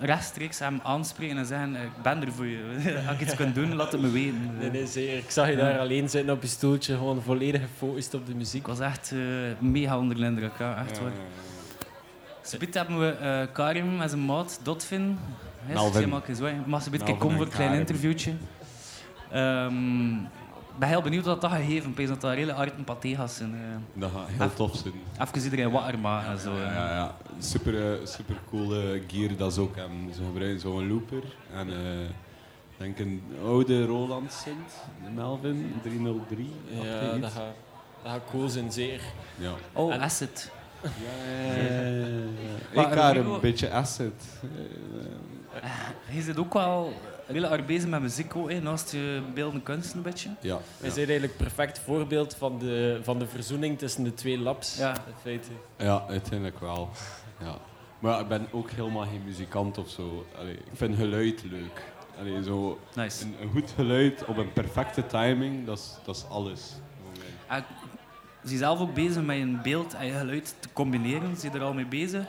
rechtstreeks 0.06 0.58
hem 0.58 0.80
aanspreken 0.82 1.36
en 1.38 1.46
zeggen, 1.46 1.76
eh, 1.76 1.82
ik 1.82 2.02
ben 2.02 2.22
er 2.22 2.32
voor 2.32 2.46
je. 2.46 2.62
Als 3.08 3.14
ik 3.16 3.20
iets 3.20 3.34
kan 3.34 3.52
doen, 3.52 3.74
laat 3.74 3.92
het 3.92 4.00
me 4.00 4.10
weten. 4.10 4.50
Nee, 4.58 4.70
nee, 4.70 4.86
zeker. 4.86 5.16
Ik 5.16 5.30
zag 5.30 5.48
je 5.48 5.56
daar 5.56 5.78
alleen 5.78 6.08
zitten 6.08 6.34
op 6.34 6.42
je 6.42 6.48
stoeltje, 6.48 6.94
gewoon 6.94 7.22
volledig 7.22 7.60
gefocust 7.60 8.14
op 8.14 8.26
de 8.26 8.34
muziek. 8.34 8.60
Ik 8.60 8.66
was 8.66 8.80
echt 8.80 9.12
eh, 9.12 9.18
mega 9.58 9.98
onder 9.98 10.16
de 10.16 10.24
indruk, 10.24 10.52
ja, 10.58 10.84
echt 10.86 10.96
Ja, 10.96 11.02
waar. 11.02 11.12
ja, 11.12 12.68
hebben 12.72 12.98
we 12.98 13.48
Karim 13.52 13.96
met 13.96 14.10
zijn 14.10 14.24
maat, 14.24 14.60
Dotfin. 14.62 15.18
Zeg 15.92 16.06
maar 16.06 16.22
eens, 16.28 16.40
waar. 16.40 16.54
Mag 16.66 16.82
ze 16.82 16.90
een 16.92 16.98
beetje 16.98 17.16
komen 17.16 17.36
voor 17.36 17.46
en 17.46 17.50
een 17.52 17.56
klein 17.56 17.78
interviewtje? 17.78 18.32
Ehm, 19.30 20.12
ben 20.78 20.88
heel 20.88 21.02
benieuwd 21.02 21.24
wat 21.24 21.40
dat 21.40 21.50
gaat 21.50 21.60
geven. 21.66 21.90
Ik 21.90 21.96
denk 21.96 22.08
dat 22.08 22.20
dat 22.20 22.32
hele 22.34 22.52
art 22.52 22.74
en 22.76 22.84
paté 22.84 23.14
gaat 23.14 23.30
zijn. 23.30 23.54
eh. 23.54 24.00
Dat 24.00 24.10
gaat 24.10 24.28
heel 24.28 24.54
tof 24.54 24.76
zijn. 24.76 24.94
even 25.28 25.42
iedereen 25.44 25.70
wakker 25.70 25.98
maken 25.98 26.30
en 26.30 26.38
zo. 26.38 26.54
Ja, 26.56 26.72
ja, 26.72 26.94
ja. 26.94 27.14
Super, 27.38 27.92
eh, 28.00 28.06
super 28.06 28.36
coole 28.50 29.02
gear 29.06 29.36
dat 29.36 29.54
ze 29.54 29.60
ook 29.60 29.76
hebben. 29.76 29.96
Ze 30.14 30.22
gebruiken 30.24 30.60
zo'n 30.60 30.88
looper 30.88 31.22
en 31.54 31.68
eh, 31.68 32.02
ik 32.02 32.76
denk 32.76 32.98
een 32.98 33.22
oude 33.44 33.86
Roland 33.86 34.32
Sint, 34.32 34.70
de 35.04 35.10
Melvin 35.10 35.74
303. 35.82 36.50
Ja, 36.82 37.16
dat 37.18 37.30
gaat, 37.32 37.42
dat 38.02 38.12
gaat 38.12 38.20
cool 38.30 38.48
zijn, 38.48 38.72
zeer. 38.72 39.00
Ja. 39.36 39.52
Oh, 39.72 39.92
En- 39.94 40.00
Acid. 40.00 40.50
Ja, 40.82 40.88
ja, 42.74 42.82
Ik 42.82 42.92
ga 42.92 43.14
een 43.16 43.40
beetje 43.40 43.70
acid. 43.70 44.12
Je 46.10 46.22
zit 46.22 46.38
ook 46.38 46.52
wel 46.52 46.92
heel 47.34 47.44
hard 47.44 47.66
bezig 47.66 47.88
met 47.88 48.00
muziek, 48.00 48.36
ook, 48.36 48.50
hè, 48.50 48.60
naast 48.60 48.92
je 48.92 49.22
beeldende 49.34 49.62
kunst 49.62 49.94
een 49.94 50.02
beetje. 50.02 50.28
Ja. 50.40 50.54
Hij 50.54 50.62
ja. 50.80 50.86
is 50.86 50.96
eigenlijk 50.96 51.32
een 51.32 51.38
perfect 51.44 51.78
voorbeeld 51.78 52.34
van 52.34 52.58
de, 52.58 53.00
van 53.02 53.18
de 53.18 53.26
verzoening 53.26 53.78
tussen 53.78 54.04
de 54.04 54.14
twee 54.14 54.38
labs. 54.38 54.76
Ja. 54.76 54.90
In 54.90 55.12
feite. 55.22 55.48
Ja, 55.78 56.04
uiteindelijk 56.08 56.60
wel. 56.60 56.90
Ja. 57.40 57.54
Maar 57.98 58.20
ik 58.20 58.28
ben 58.28 58.46
ook 58.50 58.70
helemaal 58.70 59.04
geen 59.06 59.22
muzikant 59.24 59.78
of 59.78 59.88
zo. 59.88 60.26
Allee, 60.38 60.54
ik 60.54 60.62
vind 60.74 60.96
geluid 60.96 61.42
leuk. 61.50 61.82
Allee, 62.18 62.42
zo 62.42 62.78
Nice. 62.94 63.24
een, 63.24 63.34
een 63.40 63.50
goed 63.50 63.70
geluid 63.74 64.24
op 64.24 64.36
een 64.36 64.52
perfecte 64.52 65.06
timing, 65.06 65.66
dat 65.66 65.78
is, 65.78 65.94
dat 66.04 66.16
is 66.16 66.24
alles. 66.28 66.60
voor 67.02 67.12
mij. 67.46 67.56
Ah, 67.58 67.64
Is 68.44 68.50
je 68.50 68.56
zelf 68.56 68.80
ook 68.80 68.94
bezig 68.94 69.22
met 69.22 69.36
een 69.36 69.62
beeld 69.62 69.94
en 69.94 70.06
je 70.06 70.12
geluid 70.12 70.54
te 70.60 70.68
combineren? 70.72 71.36
Zie 71.36 71.50
je 71.50 71.58
er 71.58 71.64
al 71.64 71.72
mee 71.74 71.86
bezig? 71.86 72.24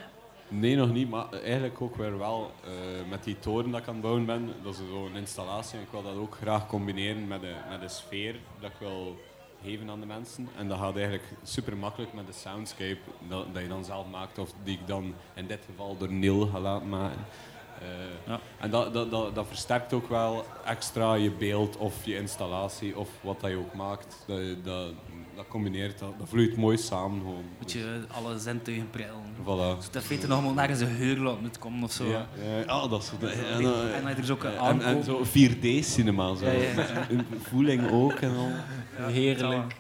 Nee, 0.50 0.76
nog 0.76 0.92
niet, 0.92 1.10
maar 1.10 1.32
eigenlijk 1.32 1.82
ook 1.82 1.96
weer 1.96 2.18
wel. 2.18 2.52
eh, 2.64 2.70
met 3.10 3.24
die 3.24 3.40
toren 3.40 3.72
dat 3.72 3.80
ik 3.82 3.88
aan 3.88 3.94
het 3.94 4.02
bouwen 4.02 4.26
ben, 4.26 4.54
dat 4.64 4.74
is 4.74 4.80
zo'n 4.92 5.16
installatie. 5.16 5.78
En 5.78 5.84
ik 5.84 5.92
wil 5.92 6.04
dat 6.04 6.16
ook 6.16 6.36
graag 6.42 6.68
combineren 6.68 7.28
met 7.28 7.42
de, 7.42 7.54
met 7.70 7.82
de 7.82 7.88
sfeer 7.88 8.36
dat 8.60 8.70
ik 8.70 8.76
wil 8.80 9.18
geven 9.64 9.90
aan 9.90 10.00
de 10.00 10.06
mensen. 10.06 10.50
En 10.58 10.68
dat 10.68 10.78
gaat 10.78 10.94
eigenlijk 10.96 11.26
super 11.44 11.78
makkelijk 11.78 12.14
met 12.14 12.28
de 12.28 12.34
soundscape 12.34 13.00
dat, 13.28 13.46
dat 13.54 13.62
je 13.62 13.68
dan 13.68 13.86
zelf 13.86 14.06
maakt, 14.12 14.38
of 14.38 14.50
die 14.64 14.78
ik 14.78 14.88
dan 14.88 15.14
in 15.34 15.48
dit 15.48 15.60
geval 15.66 15.98
door 15.98 16.12
Neil 16.14 16.48
ga 16.48 16.60
laten 16.60 16.90
maken. 16.90 17.26
Eh, 17.82 17.88
Ja. 18.28 18.40
En 18.60 18.70
dat, 18.70 18.94
dat, 18.94 19.12
dat, 19.12 19.36
dat 19.36 19.48
versterkt 19.48 19.94
ook 19.94 20.10
wel 20.10 20.46
extra 20.66 21.14
je 21.14 21.32
beeld 21.32 21.78
of 21.78 22.06
je 22.06 22.16
installatie 22.16 22.98
of 22.98 23.10
wat 23.22 23.40
dat 23.40 23.50
je 23.50 23.58
ook 23.58 23.74
maakt. 23.74 24.24
Dat, 24.28 24.64
dat, 24.64 24.92
dat 25.40 25.48
combineert, 25.48 26.00
dat, 26.00 26.14
dat 26.20 26.30
vloeit 26.30 26.56
mooi 26.58 26.78
samen 26.78 27.20
gewoon. 27.20 27.44
Moet 27.60 27.72
je 27.72 28.00
alle 28.12 28.40
zintuigen 28.40 28.90
prillen. 28.90 29.24
Voilà. 29.42 29.78
Dus 29.78 29.90
dat 29.92 30.08
weet 30.08 30.28
nog 30.28 30.54
maar 30.56 30.70
een 30.70 30.76
geur 30.76 31.18
laten 31.18 31.42
moet 31.42 31.60
komen 31.60 31.84
of 31.84 31.92
zo. 31.92 32.06
Ja, 32.06 32.28
ja, 32.44 32.64
ah, 32.66 32.90
dat 32.90 33.02
is 33.04 33.12
en, 33.30 33.54
En 33.54 33.62
dan 33.64 34.06
heb 34.06 34.16
je 34.16 34.22
dus 34.22 34.30
ook 34.30 34.44
een 34.44 34.58
en, 34.58 34.82
en 34.82 35.04
zo 35.04 35.24
4D-cinema, 35.26 36.36
zo. 36.36 36.46
Ja, 36.46 36.52
ja, 36.52 36.60
ja. 36.76 37.08
Een 37.10 37.26
voeling 37.42 37.92
ook 37.92 38.12
en 38.14 38.36
al. 38.36 38.50
Heerlijk. 39.12 39.76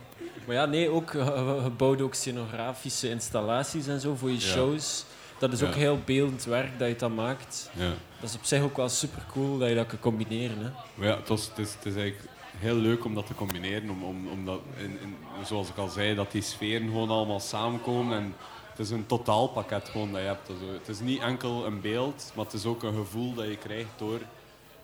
Maar 0.45 0.55
ja, 0.55 0.65
nee, 0.65 0.89
ook, 0.89 1.11
je, 1.11 1.59
je 1.63 1.69
bouwt 1.77 2.01
ook 2.01 2.13
scenografische 2.13 3.09
installaties 3.09 3.87
en 3.87 3.99
zo 3.99 4.15
voor 4.15 4.29
je 4.29 4.35
Ja. 4.35 4.41
shows. 4.41 5.05
Dat 5.39 5.53
is 5.53 5.63
ook 5.63 5.73
Ja. 5.73 5.77
heel 5.79 5.99
beeldend 6.05 6.43
werk 6.45 6.79
dat 6.79 6.87
je 6.87 6.95
dat 6.95 7.15
maakt. 7.15 7.69
Ja. 7.73 7.91
Dat 8.19 8.29
is 8.29 8.35
op 8.35 8.43
zich 8.43 8.61
ook 8.61 8.77
wel 8.77 8.89
super 8.89 9.21
cool 9.31 9.57
dat 9.57 9.69
je 9.69 9.75
dat 9.75 9.87
kan 9.87 9.99
combineren. 9.99 10.57
Hè. 10.57 10.69
Maar 10.95 11.07
ja, 11.07 11.17
het, 11.17 11.27
was, 11.27 11.47
het, 11.47 11.57
is, 11.57 11.73
het 11.73 11.85
is 11.85 11.95
eigenlijk 11.95 12.29
heel 12.59 12.75
leuk 12.75 13.05
om 13.05 13.15
dat 13.15 13.27
te 13.27 13.35
combineren. 13.35 13.89
Om, 13.89 14.03
om, 14.03 14.27
omdat, 14.27 14.59
in, 14.77 14.99
in, 15.01 15.15
zoals 15.45 15.69
ik 15.69 15.77
al 15.77 15.87
zei, 15.87 16.15
dat 16.15 16.31
die 16.31 16.41
sferen 16.41 16.87
gewoon 16.87 17.09
allemaal 17.09 17.39
samenkomen. 17.39 18.17
En 18.17 18.35
het 18.69 18.79
is 18.79 18.89
een 18.89 19.05
totaalpakket 19.05 19.89
gewoon 19.89 20.11
dat 20.11 20.21
je 20.21 20.27
hebt. 20.27 20.47
Het 20.47 20.87
is 20.87 20.99
niet 20.99 21.21
enkel 21.21 21.65
een 21.65 21.81
beeld, 21.81 22.31
maar 22.35 22.45
het 22.45 22.53
is 22.53 22.65
ook 22.65 22.83
een 22.83 22.95
gevoel 22.95 23.33
dat 23.33 23.45
je 23.45 23.57
krijgt 23.57 23.97
door 23.97 24.19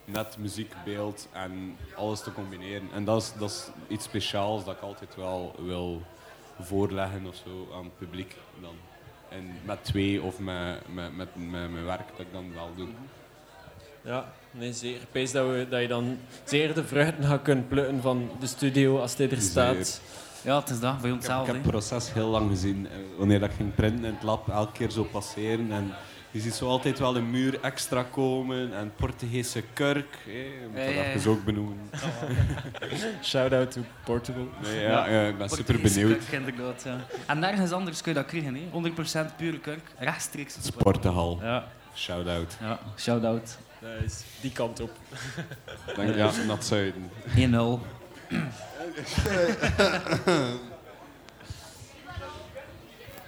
net 0.05 0.37
muziek, 0.37 0.73
beeld 0.85 1.27
en 1.31 1.77
alles 1.95 2.21
te 2.21 2.33
combineren. 2.33 2.89
En 2.93 3.05
dat 3.05 3.21
is, 3.21 3.33
dat 3.39 3.49
is 3.49 3.67
iets 3.87 4.05
speciaals 4.05 4.65
dat 4.65 4.75
ik 4.75 4.81
altijd 4.81 5.15
wel 5.15 5.55
wil 5.57 6.01
voorleggen 6.59 7.25
of 7.27 7.35
zo 7.35 7.67
aan 7.73 7.83
het 7.83 7.97
publiek. 7.97 8.35
Dan. 8.61 8.75
En 9.29 9.59
met 9.63 9.83
twee 9.83 10.21
of 10.21 10.39
met, 10.39 10.93
met, 10.93 11.15
met, 11.15 11.35
met 11.35 11.71
mijn 11.71 11.85
werk 11.85 12.07
dat 12.11 12.19
ik 12.19 12.31
dan 12.31 12.53
wel 12.53 12.69
doe. 12.75 12.87
Ja, 14.01 14.33
nee, 14.59 14.73
zeer. 14.73 14.95
Ik 14.95 15.11
pees 15.11 15.31
dat, 15.31 15.47
we, 15.47 15.67
dat 15.69 15.81
je 15.81 15.87
dan 15.87 16.17
zeer 16.43 16.73
de 16.73 16.83
vruchten 16.83 17.23
gaat 17.23 17.41
kunnen 17.41 17.67
plukken 17.67 18.01
van 18.01 18.29
de 18.39 18.47
studio 18.47 18.99
als 18.99 19.15
die 19.15 19.27
er 19.29 19.41
staat. 19.41 20.01
Ja, 20.41 20.59
het 20.59 20.69
is 20.69 20.79
dat, 20.79 20.95
voor 20.99 20.99
Ik 20.99 21.03
heb, 21.03 21.11
ik 21.11 21.15
onszelf. 21.17 21.45
heb 21.47 21.55
het 21.55 21.65
proces 21.65 22.13
heel 22.13 22.27
lang 22.27 22.49
gezien. 22.49 22.87
eh, 22.91 22.97
Wanneer 23.17 23.39
dat 23.39 23.49
ik 23.49 23.55
ging 23.55 23.75
printen 23.75 24.05
in 24.05 24.13
het 24.13 24.23
lab, 24.23 24.49
elke 24.49 24.71
keer 24.71 24.89
zo 24.89 25.03
passeren. 25.03 25.71
En 25.71 25.91
je 26.31 26.39
ziet 26.39 26.53
zo 26.53 26.67
altijd 26.67 26.99
wel 26.99 27.15
een 27.15 27.29
muur 27.29 27.57
extra 27.61 28.03
komen. 28.03 28.73
En 28.73 28.91
Portugese 28.95 29.63
kurk. 29.73 30.17
hè. 30.25 30.31
Je 30.31 30.67
moet 30.67 30.75
dat 30.95 31.05
even 31.15 31.31
ook 31.31 31.43
benoemen. 31.45 31.77
Shout-out 33.23 33.71
to 33.71 33.81
Portugal. 34.03 34.47
Nee, 34.63 34.79
ja, 34.81 35.07
ja, 35.09 35.27
ik 35.27 35.37
ben 35.37 35.49
super 35.49 35.81
benieuwd. 35.81 36.17
kurk, 36.27 36.31
inderdaad, 36.47 36.83
ja. 36.85 36.97
En 37.27 37.39
nergens 37.39 37.71
anders 37.71 38.01
kun 38.01 38.13
je 38.13 38.17
dat 38.17 38.27
krijgen, 38.27 38.55
hè. 38.55 38.61
100% 39.31 39.35
pure 39.37 39.59
kurk, 39.59 39.91
rechtstreeks. 39.99 40.57
Sportenhal. 40.61 41.39
Ja, 41.41 41.67
Shout 41.95 42.27
out. 42.27 42.57
ja. 42.61 42.79
shout-out. 42.97 43.57
Dat 43.93 44.03
is 44.05 44.23
die 44.41 44.51
kant 44.51 44.79
op. 44.79 44.91
Denk, 45.95 46.15
ja, 46.15 46.31
naar 46.45 46.55
het 46.55 46.65
zuiden. 46.65 47.09
1-0. 47.35 47.79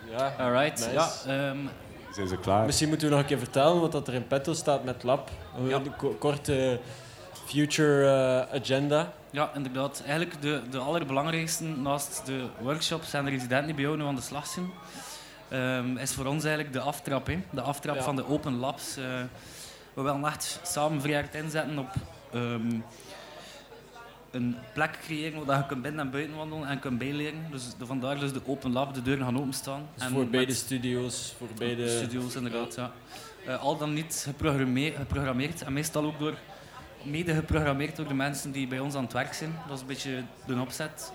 Ja. 0.10 0.34
Alright, 0.38 0.80
Nice. 0.80 0.92
ja. 0.94 1.12
ehm, 1.26 1.58
Zijn 2.14 2.28
ze 2.28 2.38
klaar? 2.38 2.66
Misschien 2.66 2.88
moeten 2.90 3.08
we 3.08 3.14
nog 3.14 3.22
een 3.24 3.30
keer 3.30 3.38
vertellen 3.40 3.82
wat 3.82 3.92
dat 3.92 4.08
er 4.08 4.14
in 4.14 4.28
petto 4.28 4.54
staat 4.54 4.84
met 4.84 5.04
Lab. 5.04 5.30
Een 5.70 5.96
ko- 5.98 6.16
korte 6.20 6.80
future 7.46 8.06
eh, 8.50 8.60
agenda. 8.62 9.14
Ja, 9.32 9.52
inderdaad. 9.56 10.02
Eigenlijk 10.06 10.42
de, 10.42 10.62
de 10.70 10.78
allerbelangrijkste 10.78 11.64
naast 11.64 12.22
de 12.26 12.46
workshops 12.60 13.14
en 13.14 13.26
de 13.26 13.32
residenten 13.32 13.66
die 13.66 13.76
bij 13.76 13.84
jou 13.84 13.98
nu 13.98 14.04
aan 14.04 14.16
de 14.16 14.22
slag 14.22 14.48
zijn, 14.48 14.70
ehm, 15.50 15.98
is 15.98 16.14
voor 16.14 16.26
ons 16.26 16.44
eigenlijk 16.44 16.74
de 16.74 16.80
aftrap. 16.80 17.28
Hè. 17.28 17.40
De 17.50 17.62
aftrap 17.62 17.96
Ja. 17.96 18.02
van 18.04 18.16
de 18.16 18.28
open 18.28 18.58
labs. 18.60 18.98
eh, 18.98 19.04
we 19.98 20.04
willen 20.04 20.26
echt 20.26 20.60
samen 20.64 21.02
vrij 21.02 21.14
hard 21.14 21.36
inzetten 21.36 21.80
op 21.80 21.94
ehm, 22.34 22.80
een 24.32 24.56
plek 24.74 25.00
creëren 25.02 25.46
waar 25.46 25.58
je 25.58 25.66
kunt 25.66 25.82
binnen 25.82 26.06
en 26.06 26.12
buiten 26.12 26.36
wandelen 26.36 26.68
en 26.68 26.80
kunt 26.80 26.98
bijleren. 26.98 27.52
Dus 27.52 27.76
de, 27.78 27.86
vandaar 27.86 28.20
dus 28.20 28.34
de 28.34 28.42
open 28.46 28.72
lab, 28.72 28.94
de 28.94 29.02
deuren 29.02 29.26
gaan 29.26 29.40
openstaan. 29.40 29.88
Dus 29.94 30.04
En 30.04 30.12
voor 30.12 30.28
beide 30.28 30.54
studio's, 30.54 31.34
voor 31.38 31.48
beide... 31.58 31.90
studio's 31.90 32.36
inderdaad, 32.36 32.76
ja. 32.76 32.92
Eh, 33.46 33.62
al 33.62 33.78
dan 33.78 33.94
niet 33.94 34.24
geprogrammeerd, 34.28 34.96
geprogrammeerd 34.96 35.62
en 35.62 35.74
meestal 35.74 36.06
ook 36.06 36.20
door 36.20 36.38
mede 37.04 37.34
geprogrammeerd 37.34 37.96
door 37.96 38.08
de 38.08 38.14
mensen 38.14 38.52
die 38.52 38.68
bij 38.68 38.80
ons 38.80 38.96
aan 38.96 39.04
het 39.04 39.14
werk 39.14 39.34
zijn. 39.34 39.60
Dat 39.68 39.76
is 39.76 39.82
een 39.82 39.88
beetje 39.88 40.24
de 40.46 40.60
opzet. 40.60 41.12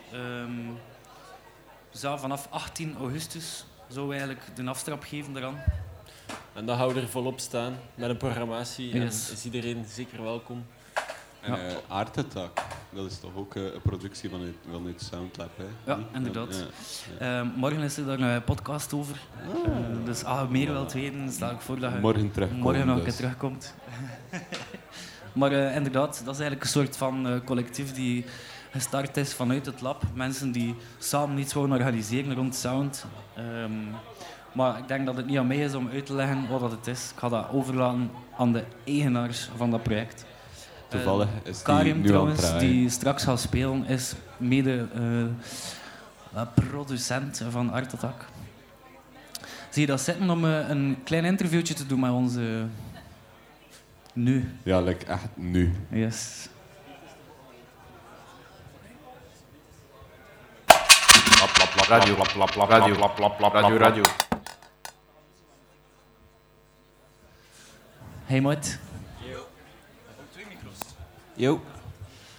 Ja, 2.00 2.18
vanaf 2.18 2.46
18 2.50 2.96
augustus 2.98 3.64
zouden 3.88 4.08
we 4.08 4.20
eigenlijk 4.20 4.56
de 4.56 4.64
aftrap 4.64 5.02
geven 5.02 5.32
daaraan. 5.32 5.62
En 6.54 6.66
dat 6.66 6.76
houden 6.76 6.96
we 6.96 7.02
er 7.02 7.08
volop 7.12 7.40
staan 7.40 7.74
met 7.94 8.10
een 8.10 8.16
programmatie. 8.16 8.94
Yes. 9.00 9.28
En 9.28 9.34
is 9.34 9.44
iedereen 9.44 9.84
zeker 9.88 10.22
welkom. 10.22 10.64
En 11.40 11.52
Ja. 11.52 11.58
eh, 11.68 11.74
Art 11.88 12.18
Attack, 12.18 12.60
dat 12.90 13.10
is 13.10 13.18
toch 13.18 13.30
ook 13.34 13.54
eh, 13.56 13.62
een 13.62 13.80
productie 13.82 14.30
vanuit, 14.30 14.54
vanuit 14.72 15.02
Soundlab, 15.02 15.50
hè? 15.56 15.64
Ja, 15.92 15.96
Niet? 15.96 16.06
inderdaad. 16.14 16.64
Ja. 17.18 17.40
Ehm, 17.40 17.46
morgen 17.56 17.80
is 17.82 17.96
er 17.96 18.06
daar 18.06 18.20
een 18.20 18.44
podcast 18.44 18.92
over. 18.92 19.16
Eh, 19.42 19.48
dus 20.04 20.24
als 20.24 20.40
je 20.40 20.46
meer 20.50 20.72
wilt 20.72 20.92
weten, 20.92 21.32
stel 21.32 21.50
ik 21.50 21.60
voor 21.60 21.78
dat 21.78 21.92
je 21.92 21.98
Morgen 21.98 22.30
terugkomen. 22.32 22.62
morgen 22.64 22.86
nog 22.86 22.96
een 22.98 23.04
dus. 23.04 23.16
keer 23.16 23.22
terugkomt. 23.24 23.74
maar 25.32 25.52
eh, 25.52 25.76
inderdaad, 25.76 26.22
dat 26.24 26.34
is 26.34 26.40
eigenlijk 26.40 26.62
een 26.62 26.68
soort 26.68 26.96
van 26.96 27.26
eh, 27.28 27.44
collectief 27.44 27.92
die 27.94 28.24
gestart 28.70 29.16
is 29.16 29.34
vanuit 29.34 29.66
het 29.66 29.80
lab. 29.80 30.02
Mensen 30.14 30.52
die 30.52 30.74
samen 30.98 31.38
iets 31.38 31.54
willen 31.54 31.72
organiseren 31.72 32.34
rond 32.34 32.54
sound. 32.54 33.04
Ehm, 33.34 33.72
maar 34.52 34.78
ik 34.78 34.88
denk 34.88 35.06
dat 35.06 35.16
het 35.16 35.26
niet 35.26 35.38
aan 35.38 35.46
mij 35.46 35.56
is 35.56 35.74
om 35.74 35.88
uit 35.92 36.06
te 36.06 36.14
leggen 36.14 36.48
wat 36.48 36.60
dat 36.60 36.70
het 36.70 36.86
is. 36.86 37.10
Ik 37.12 37.18
ga 37.18 37.28
dat 37.28 37.48
overlaten 37.52 38.10
aan 38.38 38.52
de 38.52 38.64
eigenaars 38.84 39.50
van 39.56 39.70
dat 39.70 39.82
project. 39.82 40.24
Toevallig 40.88 41.28
Eh, 41.28 41.50
is 41.50 41.56
die 41.56 41.64
Karim 41.64 42.00
nu 42.00 42.06
trouwens, 42.06 42.58
die 42.58 42.88
straks 42.90 43.24
gaat 43.24 43.40
spelen, 43.40 43.86
is 43.86 44.14
mede 44.36 44.86
eh, 44.94 45.22
eh, 45.22 46.46
producent 46.54 47.44
van 47.50 47.72
Art 47.72 47.94
Attack. 47.94 48.24
Zie 49.70 49.80
je 49.82 49.86
dat 49.88 50.00
zitten 50.00 50.30
om 50.30 50.44
eh, 50.44 50.68
een 50.68 50.96
klein 51.04 51.24
interviewtje 51.24 51.74
te 51.74 51.86
doen 51.86 52.00
met 52.00 52.10
onze... 52.10 52.66
nu. 54.12 54.50
Ja, 54.62 54.80
like 54.80 55.06
echt 55.06 55.26
nu. 55.34 55.72
Yes. 55.90 56.48
Radio, 61.88 62.14
radio, 62.68 62.96
lap, 62.98 63.18
lap, 63.18 63.52
radio, 63.52 63.76
radio. 63.76 64.31
Hey, 68.32 68.40
maat. 68.40 68.78
Yo. 71.34 71.60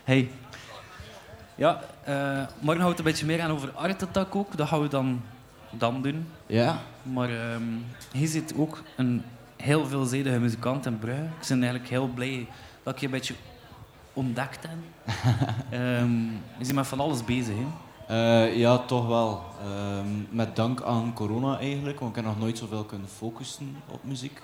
Hey. 0.04 0.32
Ja, 1.56 1.82
eh, 2.04 2.14
morgen 2.60 2.82
gaan 2.82 2.84
we 2.84 2.84
het 2.84 2.98
een 2.98 3.04
beetje 3.04 3.26
meer 3.26 3.42
aan 3.42 3.52
over 3.52 3.72
Art 3.72 4.04
Attack 4.04 4.36
ook. 4.36 4.58
Dat 4.58 4.68
gaan 4.68 4.82
we 4.82 4.88
dan, 4.88 5.22
dan 5.72 6.02
doen. 6.02 6.28
Ja. 6.46 6.80
Maar 7.04 7.30
hij 8.12 8.26
zit 8.26 8.54
ook 8.58 8.84
een 8.96 9.24
heel 9.56 9.86
veelzijdige 9.86 10.40
muzikant 10.40 10.86
in 10.86 11.00
Brugge. 11.00 11.24
Ik 11.24 11.48
ben 11.48 11.62
eigenlijk 11.64 11.90
heel 11.90 12.08
blij 12.08 12.48
dat 12.84 12.94
ik 12.94 13.00
je 13.00 13.06
een 13.06 13.12
beetje 13.12 13.36
ontdekt 14.14 14.68
hebben. 14.68 14.86
Ehm 15.80 16.22
je 16.58 16.66
bent 16.66 16.74
met 16.74 16.88
van 16.88 17.00
alles 17.00 17.26
bezig, 17.26 17.56
hè? 17.56 17.68
Eh, 18.08 18.58
ja, 18.58 18.78
toch 18.78 19.08
wel. 19.08 19.44
Ehm, 19.62 20.08
met 20.30 20.56
dank 20.56 20.82
aan 20.82 21.14
corona 21.14 21.60
eigenlijk, 21.60 22.00
want 22.00 22.18
ik 22.18 22.24
heb 22.24 22.34
nog 22.34 22.40
nooit 22.40 22.58
zoveel 22.58 22.84
kunnen 22.84 23.08
focussen 23.08 23.76
op 23.88 24.04
muziek 24.04 24.42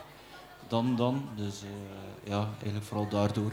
dan 0.69 0.95
dan. 0.95 1.29
Dus 1.35 1.61
eh, 1.63 2.29
ja, 2.31 2.47
eigenlijk 2.57 2.85
vooral 2.85 3.07
daardoor. 3.09 3.51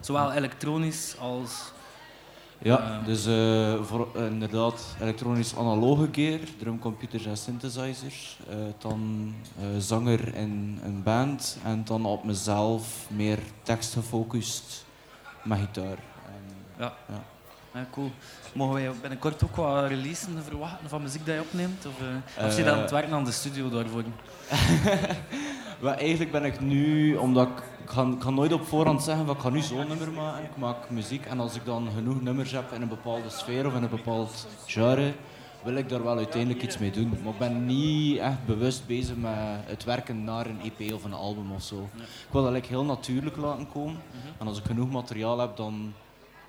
Zowel 0.00 0.32
elektronisch 0.32 1.14
als... 1.18 1.72
Ja, 2.58 2.78
Ehm. 2.80 3.04
dus 3.04 3.26
eh, 3.26 3.82
voor, 3.82 4.08
eh, 4.16 4.26
inderdaad 4.26 4.96
elektronisch 5.00 5.56
analoge 5.56 6.08
gear, 6.12 6.38
drumcomputers 6.58 7.26
en 7.26 7.36
synthesizers. 7.36 8.38
Eh, 8.48 8.56
dan 8.78 9.32
eh, 9.58 9.64
zanger 9.78 10.34
in 10.34 10.80
een 10.84 11.02
band 11.02 11.58
en 11.64 11.84
dan 11.84 12.04
op 12.04 12.24
mezelf 12.24 13.06
meer 13.10 13.38
tekst 13.62 13.92
gefocust 13.92 14.84
met 15.42 15.58
gitaar. 15.58 15.98
En, 16.26 16.42
Ja. 16.78 16.92
Ja. 17.08 17.22
Ja, 17.74 17.86
cool. 17.90 18.10
Mogen 18.54 18.74
wij 18.74 18.90
binnenkort 19.00 19.44
ook 19.44 19.56
wat 19.56 19.86
releasen 19.88 20.44
verwachten 20.44 20.88
van 20.88 21.02
muziek 21.02 21.24
die 21.24 21.34
je 21.34 21.40
opneemt? 21.40 21.86
Of, 21.86 21.92
eh 22.00 22.44
of 22.46 22.52
zit 22.52 22.64
je 22.64 22.70
Eh. 22.70 22.72
aan 22.76 22.80
het 22.80 22.90
werken 22.90 23.12
aan 23.12 23.24
de 23.24 23.32
studio 23.32 23.68
daarvoor? 23.70 24.02
Wel, 25.82 25.92
eigenlijk 25.92 26.30
ben 26.32 26.44
ik 26.44 26.60
nu, 26.60 27.14
omdat 27.16 27.48
ik, 27.48 27.58
ik, 27.82 27.90
ga, 28.20 28.30
nooit 28.30 28.52
op 28.52 28.66
voorhand 28.66 29.02
zeggen 29.02 29.26
van 29.26 29.34
ik 29.34 29.40
ga 29.40 29.48
nu 29.48 29.60
zo'n 29.60 29.88
nummer 29.88 30.12
maken. 30.12 30.44
Ik 30.44 30.56
maak 30.56 30.90
muziek 30.90 31.26
en 31.26 31.40
als 31.40 31.54
ik 31.54 31.64
dan 31.64 31.88
genoeg 31.94 32.22
nummers 32.22 32.50
heb 32.52 32.72
in 32.72 32.82
een 32.82 32.88
bepaalde 32.88 33.28
sfeer 33.28 33.66
of 33.66 33.74
in 33.74 33.82
een 33.82 33.88
bepaald 33.88 34.46
genre, 34.66 35.12
wil 35.62 35.74
ik 35.74 35.88
daar 35.88 36.02
wel 36.02 36.16
uiteindelijk 36.16 36.62
iets 36.62 36.78
mee 36.78 36.90
doen. 36.90 37.18
Maar 37.22 37.32
ik 37.32 37.38
ben 37.38 37.66
niet 37.66 38.18
echt 38.18 38.46
bewust 38.46 38.86
bezig 38.86 39.16
met 39.16 39.32
het 39.66 39.84
werken 39.84 40.24
naar 40.24 40.46
een 40.46 40.60
EP 40.60 40.92
of 40.92 41.04
een 41.04 41.12
album 41.12 41.52
of 41.52 41.62
zo. 41.62 41.88
Ik 41.96 42.32
wil 42.32 42.42
dat 42.42 42.52
like, 42.52 42.66
heel 42.66 42.84
natuurlijk 42.84 43.36
laten 43.36 43.68
komen. 43.72 44.00
En 44.38 44.46
als 44.46 44.58
ik 44.58 44.64
genoeg 44.64 44.90
materiaal 44.90 45.38
heb 45.38 45.56
dan 45.56 45.92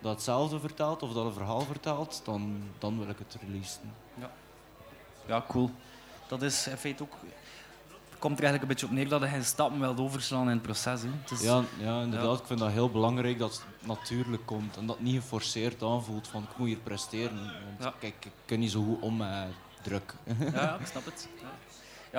dat 0.02 0.14
hetzelfde 0.14 0.60
vertelt 0.60 1.04
of 1.04 1.14
dat 1.14 1.26
een 1.26 1.34
verhaal 1.34 1.62
vertelt, 1.62 2.22
dan, 2.26 2.64
dan 2.80 3.00
wil 3.00 3.10
ik 3.10 3.18
het 3.18 3.38
releasen. 3.46 3.94
Ja, 5.26 5.44
cool. 5.48 5.70
Dat 6.28 6.42
is 6.42 6.68
in 6.68 6.78
feite 6.78 7.04
ook... 7.04 7.14
Het 8.24 8.32
komt 8.32 8.44
er 8.44 8.50
eigenlijk 8.50 8.82
een 8.82 8.88
beetje 8.88 8.96
op 8.96 9.12
neer 9.12 9.20
dat 9.20 9.30
je 9.30 9.36
geen 9.38 9.46
stappen 9.46 9.80
wilt 9.80 10.00
overslaan 10.00 10.42
in 10.44 10.48
het 10.54 10.62
proces. 10.62 11.02
Hè. 11.02 11.08
Het 11.22 11.32
is, 11.32 11.42
Ja, 11.42 11.64
ja, 11.78 12.02
inderdaad. 12.02 12.40
Ik 12.40 12.46
vind 12.46 12.60
dat 12.60 12.72
heel 12.72 12.90
belangrijk 12.90 13.40
dat 13.40 13.52
het 13.52 13.88
natuurlijk 13.88 14.46
komt 14.46 14.78
en 14.78 14.86
dat 14.86 14.96
het 14.96 15.06
niet 15.06 15.16
geforceerd 15.22 15.84
aanvoelt 15.84 16.28
van 16.28 16.44
ik 16.44 16.58
moet 16.58 16.68
hier 16.68 16.78
presteren. 16.78 17.36
Want 17.38 17.84
Ja. 17.84 17.94
kijk, 18.00 18.14
ik 18.26 18.32
kan 18.46 18.60
niet 18.60 18.72
zo 18.72 18.84
goed 18.84 19.02
om 19.02 19.18
met 19.18 19.48
druk. 19.82 20.14
Ja, 20.54 20.78
ik 20.80 20.86
snap 20.86 21.06
het. 21.06 21.28
Ja. 21.42 21.48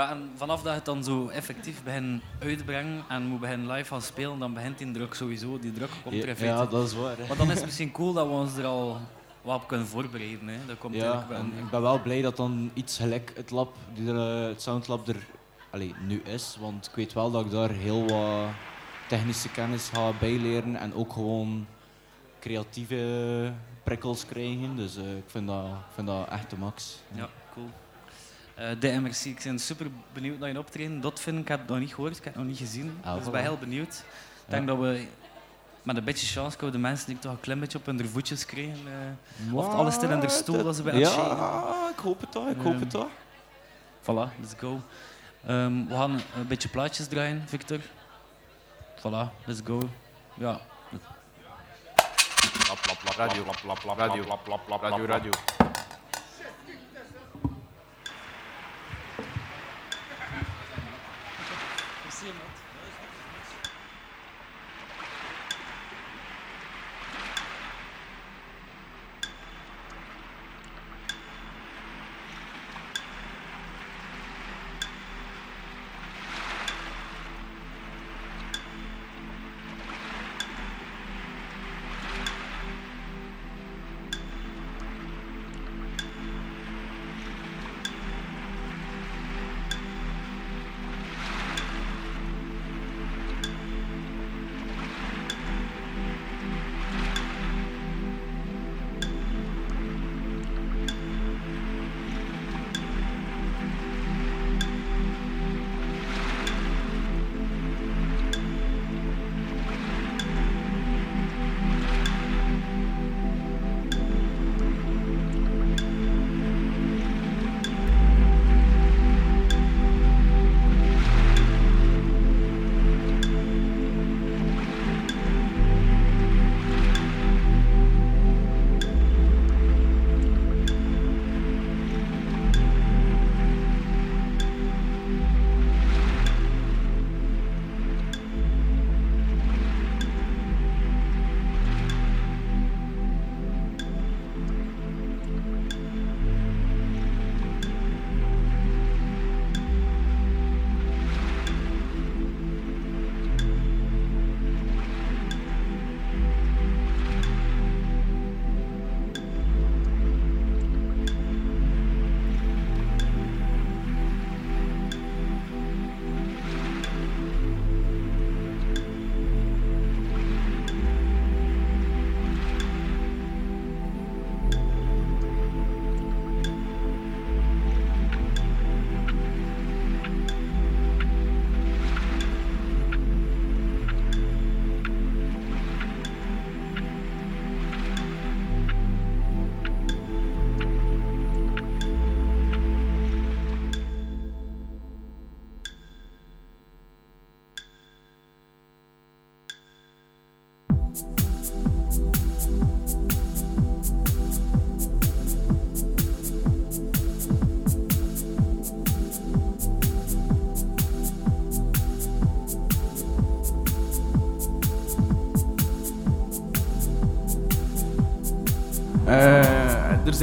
ja, 0.00 0.10
en 0.10 0.30
vanaf 0.36 0.56
dat 0.62 0.70
je 0.72 0.76
het 0.76 0.84
dan 0.84 1.04
zo 1.04 1.28
effectief 1.28 1.82
begint 1.82 2.22
uitbrengen 2.40 3.04
en 3.08 3.22
moet 3.26 3.40
beginnen 3.40 3.70
live 3.70 3.88
gaan 3.88 4.02
spelen, 4.02 4.38
dan 4.38 4.54
begint 4.54 4.78
die 4.78 4.90
druk 4.90 5.14
sowieso. 5.14 5.58
Die 5.58 5.72
druk 5.72 5.90
komt 6.02 6.22
er 6.22 6.28
in 6.28 6.36
feite. 6.36 6.62
Ja, 6.62 6.66
dat 6.66 6.86
is 6.86 6.94
waar. 6.94 7.16
hè. 7.18 7.26
Maar 7.26 7.36
dan 7.36 7.50
is 7.50 7.56
het 7.56 7.64
misschien 7.64 7.92
cool 7.92 8.12
dat 8.12 8.26
we 8.26 8.32
ons 8.32 8.56
er 8.56 8.64
al 8.64 8.98
wat 9.42 9.56
op 9.62 9.68
kunnen 9.68 9.86
voorbereiden. 9.86 10.48
Hè. 10.48 10.58
Dat 10.66 10.78
komt 10.78 10.94
Ja, 10.94 11.26
en 11.30 11.52
ik 11.58 11.70
ben 11.70 11.82
wel 11.82 12.02
blij 12.02 12.22
dat 12.22 12.36
dan 12.36 12.70
iets 12.74 12.96
gelijk 12.96 13.32
het 13.36 13.50
lab, 13.50 13.74
die 13.94 14.08
er, 14.08 14.42
eh, 14.42 14.48
het 14.48 14.62
Soundlab 14.62 15.08
er 15.08 15.16
allee, 15.74 15.94
nu 16.06 16.20
is. 16.24 16.56
Want 16.60 16.86
ik 16.86 16.94
weet 16.94 17.12
wel 17.12 17.30
dat 17.30 17.44
ik 17.44 17.50
daar 17.50 17.70
heel 17.70 18.06
wat 18.08 18.48
technische 19.08 19.48
kennis 19.50 19.88
ga 19.92 20.12
bijleren 20.20 20.76
en 20.76 20.94
ook 20.94 21.12
gewoon 21.12 21.66
creatieve 22.40 23.52
prikkels 23.82 24.26
krijgen. 24.26 24.76
Dus 24.76 24.96
eh, 24.96 25.16
ik, 25.16 25.24
vind 25.26 25.46
dat, 25.46 25.64
ik 25.64 25.94
vind 25.94 26.06
dat 26.06 26.28
echt 26.28 26.50
de 26.50 26.56
max. 26.58 26.98
Ja, 27.14 27.28
cool. 27.54 27.70
Eh 28.54 28.70
DMRC, 28.80 29.24
ik 29.24 29.40
ben 29.44 29.58
super 29.58 29.86
benieuwd 30.12 30.38
naar 30.38 30.48
je 30.48 30.58
optreden. 30.58 31.00
Dat 31.00 31.20
vind 31.20 31.38
ik, 31.38 31.48
heb 31.48 31.58
het 31.60 31.68
nog 31.68 31.78
niet 31.78 31.94
gehoord, 31.94 32.16
ik 32.16 32.24
heb 32.24 32.34
het 32.34 32.42
nog 32.42 32.50
niet 32.52 32.60
gezien. 32.60 32.98
Ah, 33.04 33.14
dus 33.16 33.26
ik 33.26 33.32
ben 33.32 33.42
heel 33.42 33.58
benieuwd. 33.58 34.04
Ik 34.44 34.50
denk 34.50 34.66
dat 34.66 34.78
we 34.78 35.06
met 35.82 35.96
een 35.96 36.04
beetje 36.04 36.26
chance 36.26 36.56
kunnen 36.56 36.76
de 36.76 36.82
mensen 36.82 37.06
die 37.06 37.18
toch 37.18 37.32
een 37.32 37.40
klein 37.40 37.60
beetje 37.60 37.78
op 37.78 37.86
hun 37.86 38.08
voetjes 38.08 38.46
krijgen. 38.46 38.78
eh. 39.48 39.54
Of 39.54 39.68
alles 39.68 39.94
stil 39.94 40.10
in 40.10 40.20
de 40.20 40.28
stoel 40.28 40.62
dat 40.64 40.76
ze 40.76 40.82
bij 40.82 40.92
het. 40.94 41.14
Ja, 41.14 41.88
ik 41.96 41.98
hoop 41.98 42.20
het 42.20 42.32
toch, 42.32 42.48
ik 42.48 42.56
hoop 42.56 42.72
Ehm, 42.72 42.80
het 42.80 42.90
toch. 42.90 43.08
Voilà, 44.02 44.40
let's 44.40 44.54
go. 44.56 44.80
Ehm, 45.46 45.86
we 45.86 45.94
gaan 45.94 46.10
een 46.36 46.46
beetje 46.46 46.68
plaatjes 46.68 47.06
draaien, 47.06 47.42
Victor. 47.46 47.78
Voilà, 48.98 49.44
let's 49.44 49.60
go. 49.64 49.88
Ja, 50.34 50.60
radio, 53.16 53.44
radio, 53.44 54.24
radio, 54.80 55.06
radio. 55.06 55.63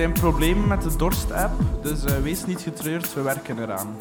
Zijn 0.01 0.13
problemen 0.13 0.67
met 0.67 0.81
de 0.81 0.95
Dorst-app, 0.95 1.53
dus 1.81 2.03
eh, 2.03 2.17
wees 2.17 2.45
niet 2.45 2.61
getreurd, 2.61 3.13
we 3.13 3.21
werken 3.21 3.59
eraan. 3.59 3.95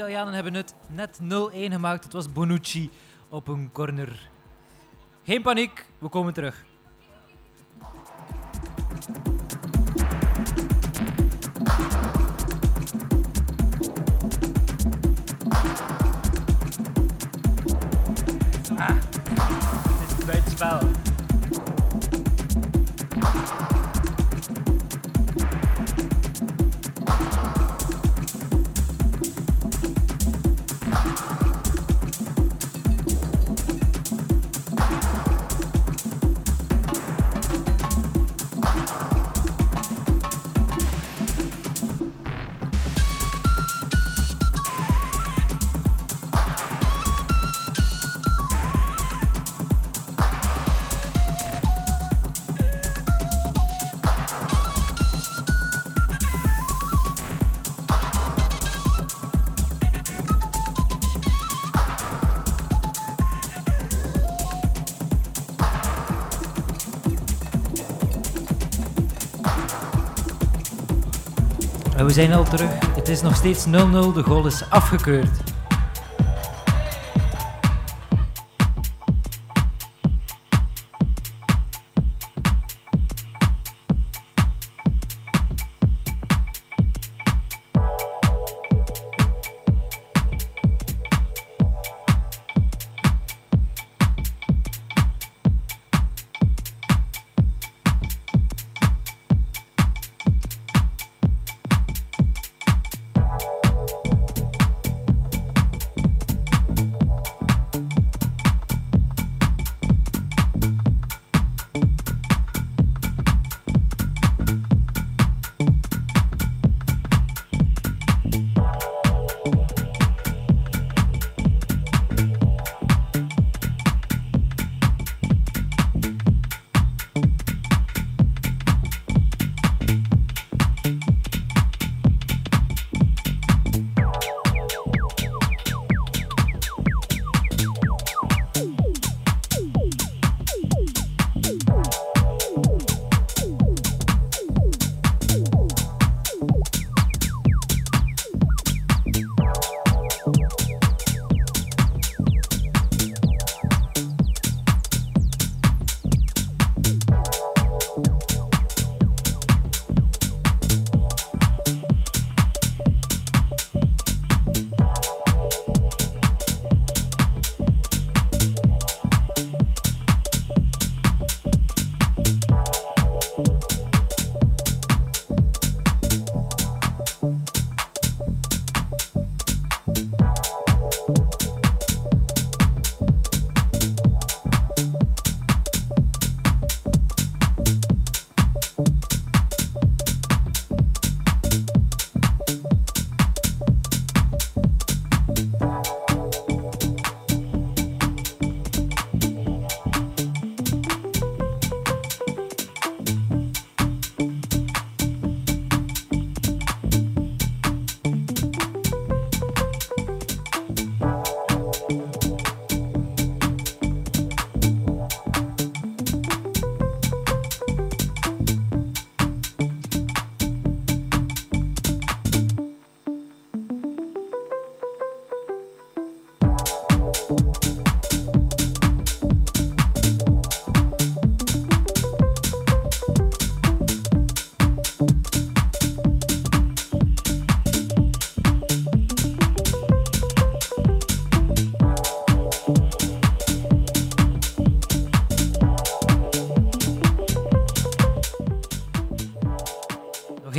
Italianen 0.00 0.34
hebben 0.34 0.54
het 0.54 0.74
net 0.88 1.20
0-1 1.22 1.26
gemaakt. 1.52 2.04
Het 2.04 2.12
was 2.12 2.32
Bonucci 2.32 2.90
op 3.28 3.48
een 3.48 3.72
corner. 3.72 4.30
Geen 5.22 5.42
paniek, 5.42 5.86
we 5.98 6.08
komen 6.08 6.32
terug. 6.32 6.64
We 72.10 72.16
zijn 72.16 72.32
al 72.32 72.44
terug. 72.44 72.70
Het 72.94 73.08
is 73.08 73.22
nog 73.22 73.36
steeds 73.36 73.66
0-0. 73.66 73.70
De 73.70 74.22
goal 74.22 74.46
is 74.46 74.62
afgekeurd. 74.68 75.49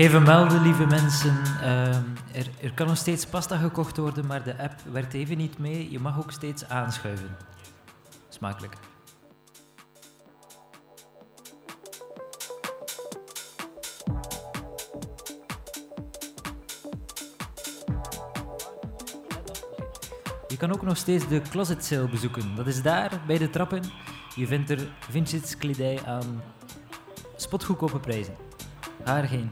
Even 0.01 0.23
melden, 0.23 0.61
lieve 0.61 0.85
mensen. 0.85 1.43
ehm, 1.61 2.03
er, 2.33 2.47
er 2.61 2.73
kan 2.73 2.87
nog 2.87 2.97
steeds 2.97 3.25
pasta 3.25 3.57
gekocht 3.57 3.97
worden, 3.97 4.25
maar 4.25 4.43
de 4.43 4.57
app 4.57 4.73
werkt 4.91 5.13
even 5.13 5.37
niet 5.37 5.57
mee. 5.57 5.91
Je 5.91 5.99
mag 5.99 6.19
ook 6.19 6.31
steeds 6.31 6.69
aanschuiven. 6.69 7.37
Smakelijk. 8.29 8.73
Je 20.47 20.57
kan 20.57 20.73
ook 20.73 20.81
nog 20.81 20.97
steeds 20.97 21.27
de 21.27 21.41
closet 21.41 21.85
sale 21.85 22.09
bezoeken. 22.09 22.55
Dat 22.55 22.67
is 22.67 22.81
daar, 22.81 23.21
bij 23.27 23.37
de 23.37 23.49
trappen. 23.49 23.83
Je 24.35 24.47
vindt 24.47 24.69
er 24.69 24.91
vintage 25.09 25.57
kledij 25.57 25.99
aan 26.05 26.41
spotgoedkope 27.35 27.99
prijzen. 27.99 28.35
Ga 29.03 29.17
erheen. 29.17 29.51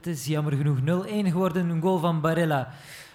Het 0.00 0.08
is 0.08 0.26
jammer 0.26 0.52
genoeg 0.52 0.78
0-1 0.80 0.82
geworden, 1.08 1.68
een 1.68 1.80
goal 1.80 1.98
van 1.98 2.20
Barella. 2.20 2.72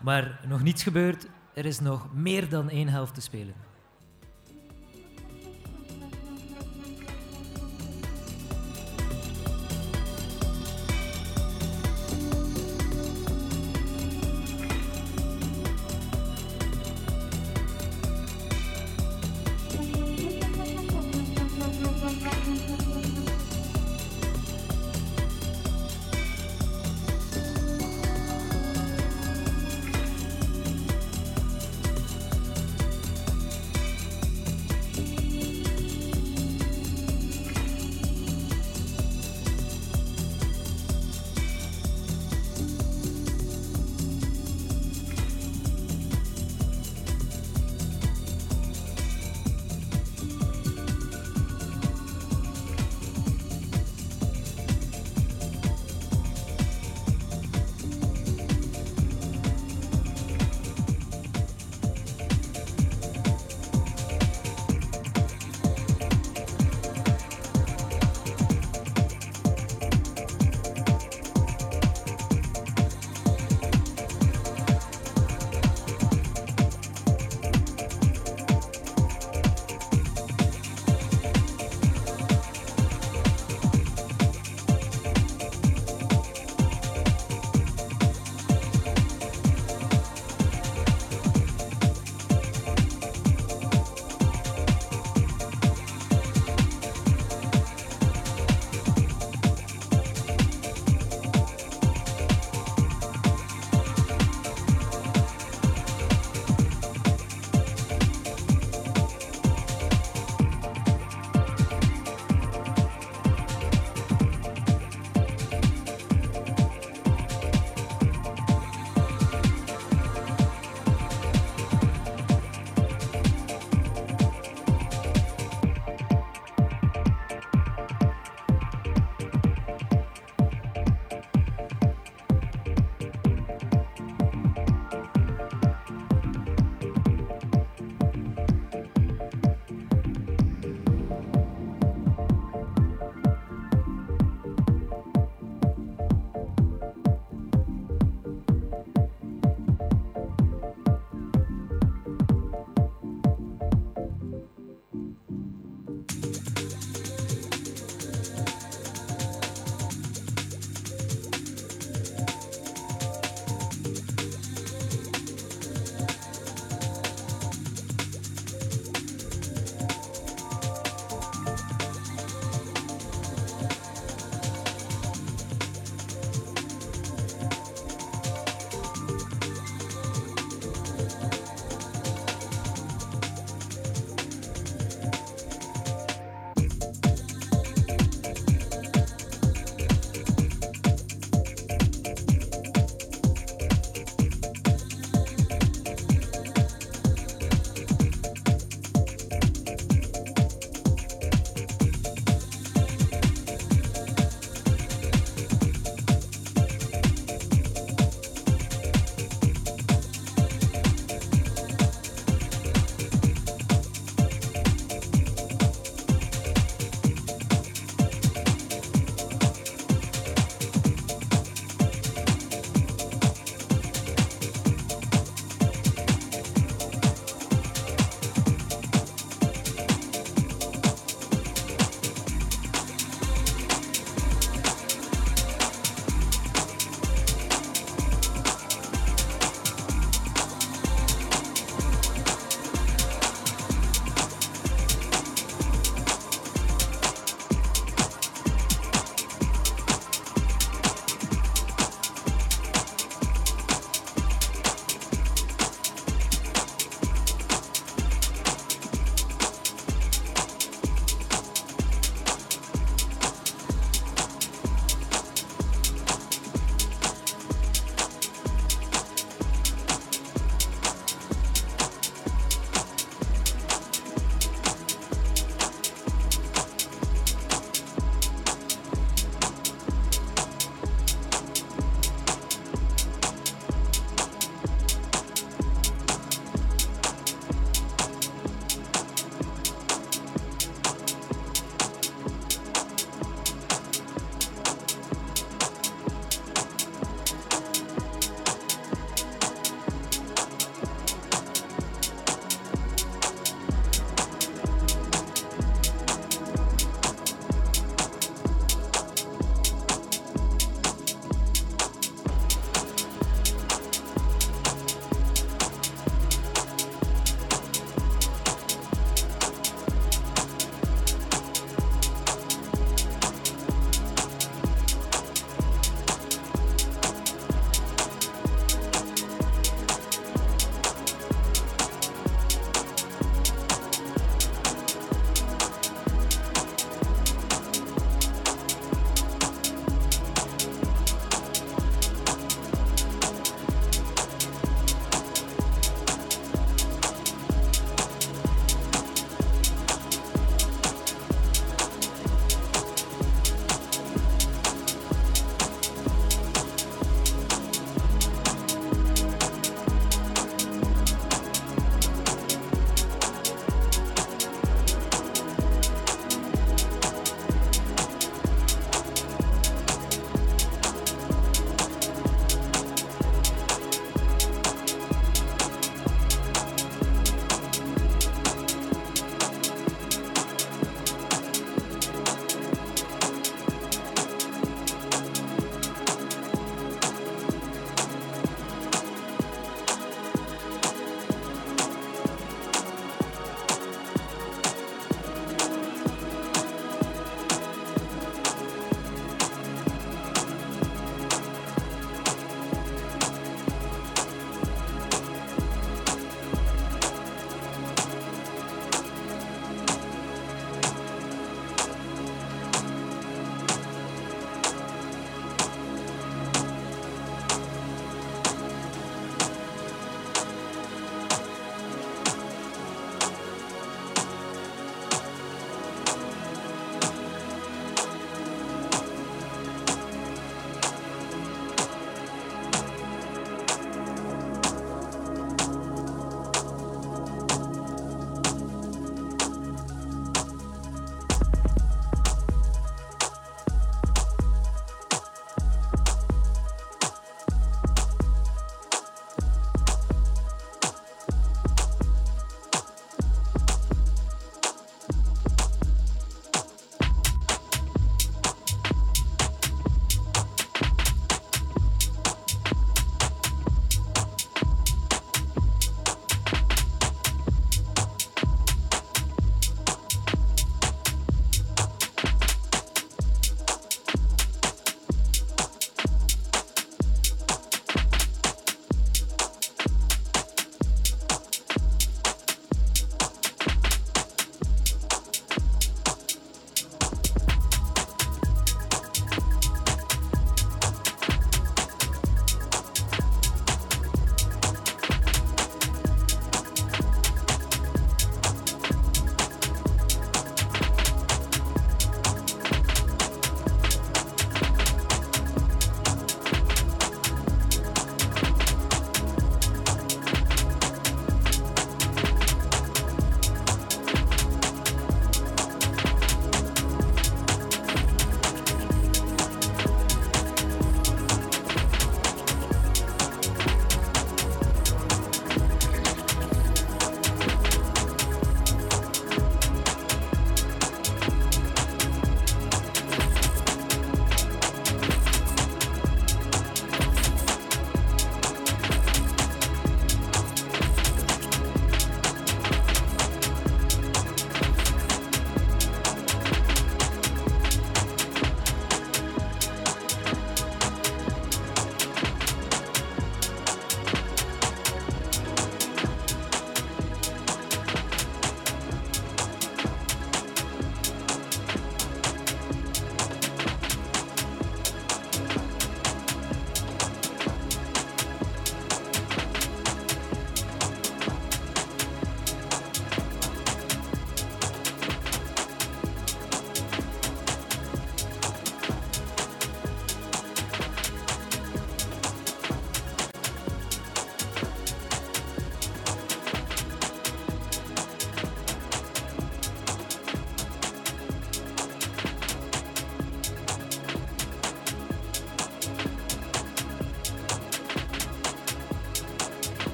Maar 0.00 0.40
nog 0.48 0.62
niets 0.62 0.82
gebeurd. 0.82 1.26
Er 1.54 1.64
is 1.66 1.80
nog 1.80 2.14
meer 2.14 2.48
dan 2.48 2.70
één 2.70 2.88
helft 2.88 3.14
te 3.14 3.20
spelen. 3.20 3.54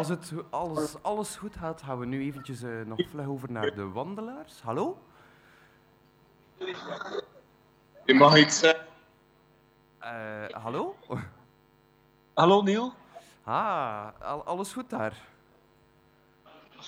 Als, 0.00 0.08
het, 0.08 0.32
als 0.50 1.02
alles 1.02 1.36
goed 1.36 1.56
gaat, 1.56 1.82
gaan 1.82 1.98
we 1.98 2.06
nu 2.06 2.22
eventjes 2.22 2.62
eh, 2.62 2.70
nog 2.86 3.08
vlug 3.10 3.26
over 3.26 3.52
naar 3.52 3.74
de 3.74 3.88
wandelaars. 3.88 4.60
Hallo? 4.62 4.98
Je 8.04 8.14
mag 8.14 8.36
iets 8.38 8.58
zeggen. 8.58 8.86
Eh, 9.98 10.48
hallo? 10.62 10.96
Hallo 12.34 12.62
Neil. 12.62 12.92
Ah, 13.44 14.08
al- 14.20 14.44
alles 14.44 14.72
goed 14.72 14.90
daar? 14.90 15.28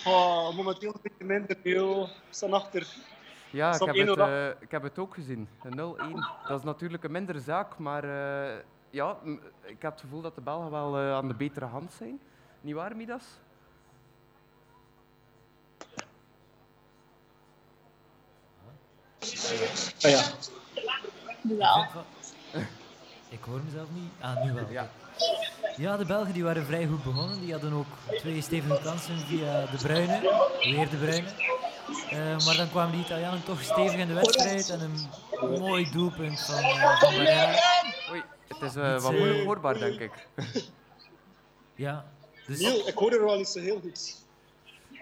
Oh, 0.06 0.56
momenteel 0.56 0.92
een 0.94 1.00
beetje 1.02 1.24
minder 1.24 1.56
Neil. 1.62 2.06
We 2.06 2.10
staan 2.30 2.52
achter. 2.52 2.86
Ja, 3.50 3.74
ik 3.74 3.80
heb, 3.80 3.96
het, 4.08 4.18
eh, 4.18 4.48
ik 4.48 4.70
heb 4.70 4.82
het 4.82 4.98
ook 4.98 5.14
gezien. 5.14 5.48
Een 5.62 5.76
0-1. 5.76 6.48
Dat 6.48 6.58
is 6.58 6.64
natuurlijk 6.64 7.04
een 7.04 7.12
mindere 7.12 7.40
zaak, 7.40 7.78
maar 7.78 8.04
eh, 8.04 8.58
ja, 8.90 9.16
ik 9.62 9.82
heb 9.82 9.92
het 9.92 10.00
gevoel 10.00 10.20
dat 10.20 10.34
de 10.34 10.40
Belgen 10.40 10.70
wel 10.70 10.98
eh, 10.98 11.12
aan 11.12 11.28
de 11.28 11.34
betere 11.34 11.66
hand 11.66 11.92
zijn. 11.92 12.20
Niet 12.62 12.74
waar, 12.74 12.96
Midas? 12.96 13.22
Ah 20.02 20.10
ja. 20.10 20.22
Wel. 21.42 21.86
Ik 23.28 23.42
hoor 23.44 23.60
mezelf 23.64 23.88
niet. 23.92 24.10
Ah, 24.20 24.44
nu 24.44 24.52
wel. 24.52 24.70
Ja. 24.70 24.90
Ja, 25.76 25.96
de 25.96 26.04
Belgen 26.04 26.32
die 26.32 26.44
waren 26.44 26.66
vrij 26.66 26.86
goed 26.86 27.04
begonnen. 27.04 27.40
Die 27.40 27.52
hadden 27.52 27.72
ook 27.72 27.86
twee 28.18 28.42
stevige 28.42 28.80
kansen 28.82 29.18
via 29.18 29.66
de 29.66 29.76
Bruyne. 29.76 30.20
Weer 30.62 30.88
de 30.90 30.96
Bruyne. 30.96 31.28
Eh, 32.10 32.46
maar 32.46 32.56
dan 32.56 32.70
kwamen 32.70 32.92
die 32.92 33.04
Italianen 33.04 33.44
toch 33.44 33.62
stevig 33.62 33.98
in 33.98 34.06
de 34.06 34.14
wedstrijd. 34.14 34.70
En 34.70 34.80
een 34.80 35.60
mooi 35.60 35.90
doelpunt 35.90 36.40
van, 36.40 36.56
eh, 36.58 37.00
van. 37.00 37.14
Oei, 37.14 38.22
het 38.48 38.62
is 38.62 38.76
eh, 38.76 38.94
Iets, 38.94 39.02
wat 39.02 39.12
moeilijk 39.12 39.44
hoorbaar, 39.44 39.78
denk 39.78 40.00
ik. 40.00 40.28
Ja, 41.74 42.04
dus... 42.46 42.60
Neil, 42.60 42.88
ik 42.88 42.94
hoor 42.94 43.12
er 43.12 43.24
wel 43.24 43.36
niet 43.36 43.48
zo 43.48 43.60
heel 43.60 43.80
goed. 43.80 44.16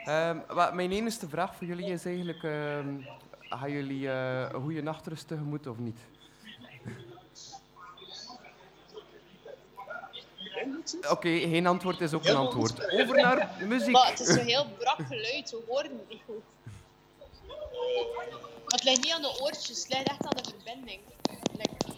Ehm, 0.04 0.38
wat, 0.48 0.74
mijn 0.74 0.92
enige 0.92 1.28
vraag 1.28 1.56
voor 1.56 1.66
jullie 1.66 1.92
is 1.92 2.04
eigenlijk: 2.04 2.42
ehm, 2.42 3.00
gaan 3.40 3.70
jullie 3.70 4.08
eh, 4.08 4.48
een 4.52 4.62
goede 4.62 4.82
nachtrust 4.82 5.28
tegemoet 5.28 5.66
of 5.66 5.78
niet? 5.78 5.98
Oké, 11.08 11.28
geen 11.28 11.66
antwoord 11.66 12.00
is 12.00 12.12
ook 12.12 12.24
een 12.24 12.36
antwoord. 12.36 12.92
Over 12.92 13.16
naar 13.16 13.50
muziek. 13.66 13.90
Maar 13.90 14.10
het 14.10 14.20
is 14.20 14.26
zo 14.26 14.40
heel 14.40 14.66
brak 14.78 15.06
geluid, 15.06 15.50
we 15.50 15.62
horen 15.66 15.90
het 15.90 16.08
niet 16.08 16.22
goed. 16.26 16.42
Maar 18.70 18.78
het 18.78 18.84
ligt 18.84 19.02
niet 19.02 19.12
aan 19.12 19.22
de 19.22 19.38
oortjes, 19.40 19.78
het 19.78 19.88
ligt 19.88 20.08
echt 20.08 20.24
aan 20.24 20.42
de 20.42 20.50
verbinding. 20.56 21.00
Like, 21.56 21.89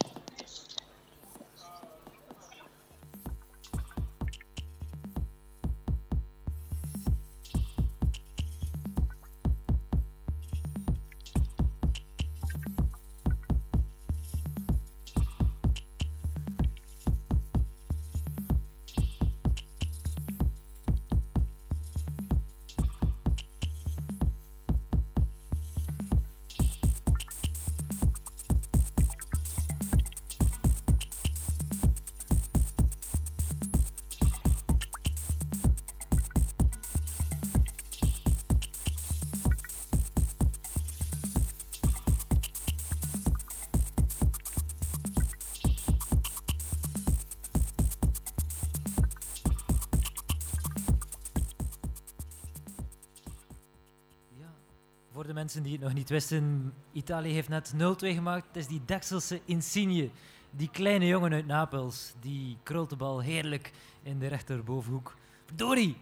die 55.61 55.73
het 55.73 55.81
nog 55.81 55.95
niet 55.95 56.09
wisten, 56.09 56.75
Italië 56.93 57.33
heeft 57.33 57.49
net 57.49 57.73
0-2 57.75 57.77
gemaakt. 57.99 58.47
Het 58.47 58.57
is 58.57 58.67
die 58.67 58.83
Dekselse 58.85 59.41
Insigne, 59.45 60.11
die 60.51 60.71
kleine 60.71 61.07
jongen 61.07 61.33
uit 61.33 61.47
Napels. 61.47 62.15
Die 62.21 62.59
krult 62.63 62.91
de 62.91 62.97
bal 62.97 63.21
heerlijk 63.21 63.73
in 64.03 64.19
de 64.19 64.27
rechterbovenhoek. 64.27 65.15
Dori! 65.55 65.97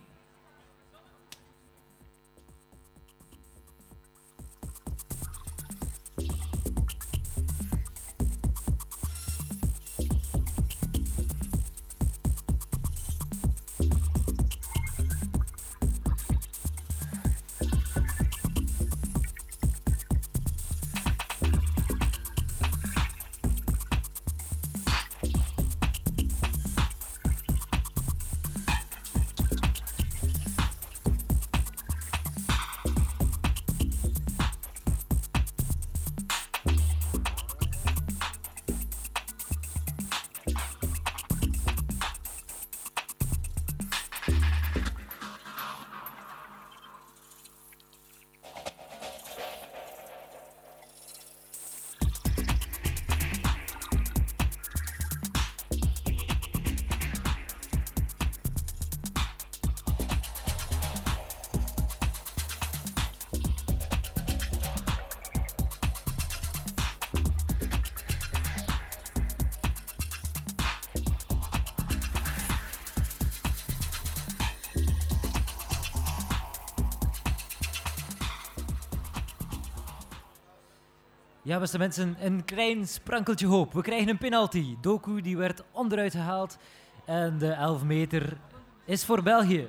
Ja, 81.50 81.58
beste 81.58 81.78
mensen, 81.78 82.16
een 82.20 82.44
klein 82.44 82.88
sprankeltje 82.88 83.46
hoop. 83.46 83.72
We 83.72 83.82
krijgen 83.82 84.08
een 84.08 84.18
penalty. 84.18 84.76
Doku 84.80 85.20
die 85.20 85.36
werd 85.36 85.62
onderuit 85.70 86.12
gehaald. 86.12 86.58
En 87.04 87.38
de 87.38 87.52
11 87.52 87.82
meter 87.82 88.36
is 88.84 89.04
voor 89.04 89.22
België. 89.22 89.68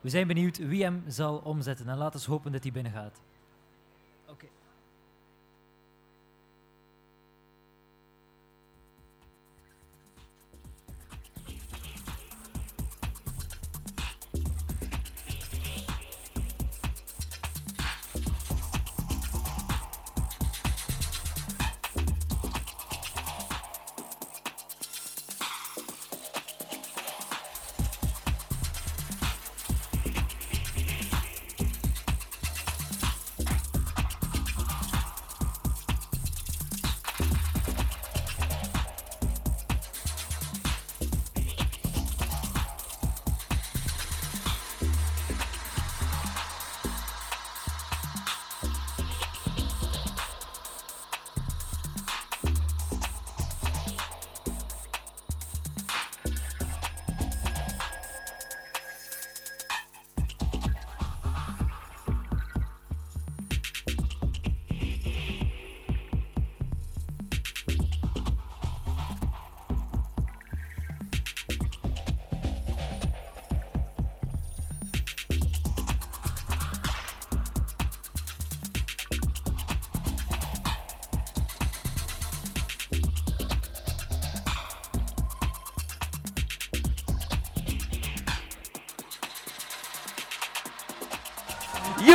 We 0.00 0.08
zijn 0.08 0.26
benieuwd 0.26 0.58
wie 0.58 0.82
hem 0.82 1.04
zal 1.06 1.36
omzetten. 1.44 1.88
En 1.88 1.96
laten 1.96 2.20
we 2.20 2.30
hopen 2.30 2.52
dat 2.52 2.62
hij 2.62 2.72
binnen 2.72 2.92
gaat. 2.92 3.20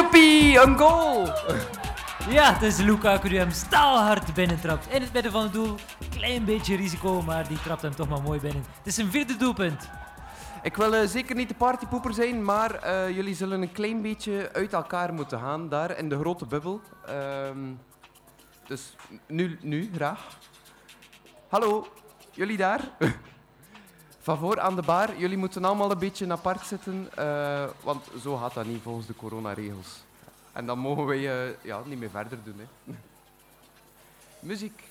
Joepie, 0.05 0.59
een 0.59 0.77
goal! 0.77 1.27
Ja, 2.29 2.53
het 2.53 2.61
is 2.61 2.77
Lukaku 2.77 3.29
die 3.29 3.37
hem 3.37 3.51
staalhard 3.51 4.33
binnentrapt. 4.33 4.87
In 4.89 5.01
het 5.01 5.13
midden 5.13 5.31
van 5.31 5.43
het 5.43 5.53
doel. 5.53 5.75
Klein 6.09 6.45
beetje 6.45 6.75
risico, 6.75 7.21
maar 7.21 7.47
die 7.47 7.61
trapt 7.61 7.81
hem 7.81 7.95
toch 7.95 8.09
maar 8.09 8.21
mooi 8.21 8.39
binnen. 8.39 8.63
Het 8.77 8.87
is 8.87 8.97
een 8.97 9.11
vierde 9.11 9.37
doelpunt. 9.37 9.89
Ik 10.63 10.75
wil 10.75 10.95
eh, 10.95 11.07
zeker 11.07 11.35
niet 11.35 11.47
de 11.47 11.55
partypoeper 11.55 12.13
zijn, 12.13 12.43
maar 12.43 12.71
eh, 12.71 13.15
jullie 13.15 13.35
zullen 13.35 13.61
een 13.61 13.71
klein 13.71 14.01
beetje 14.01 14.49
uit 14.53 14.73
elkaar 14.73 15.13
moeten 15.13 15.39
gaan 15.39 15.69
daar 15.69 15.97
in 15.97 16.09
de 16.09 16.19
grote 16.19 16.45
bubbel. 16.45 16.81
Ehm, 17.05 17.73
dus 18.67 18.95
nu, 19.27 19.57
nu, 19.61 19.89
graag. 19.95 20.27
Hallo, 21.49 21.87
jullie 22.31 22.57
daar? 22.57 22.81
Van 24.25 24.37
voor 24.37 24.59
aan 24.59 24.75
de 24.75 24.81
bar, 24.81 25.17
jullie 25.17 25.37
moeten 25.37 25.65
allemaal 25.65 25.91
een 25.91 25.97
beetje 25.97 26.31
apart 26.31 26.65
zitten, 26.65 27.07
eh, 27.15 27.65
want 27.83 28.07
zo 28.21 28.35
gaat 28.35 28.53
dat 28.53 28.65
niet 28.65 28.81
volgens 28.81 29.07
de 29.07 29.15
coronaregels. 29.15 30.03
En 30.51 30.65
dan 30.65 30.79
mogen 30.79 31.05
wij 31.05 31.17
eh, 31.17 31.53
ja, 31.61 31.81
niet 31.85 31.99
meer 31.99 32.09
verder 32.09 32.37
doen. 32.43 32.59
Hè. 32.59 32.93
Muziek. 34.39 34.83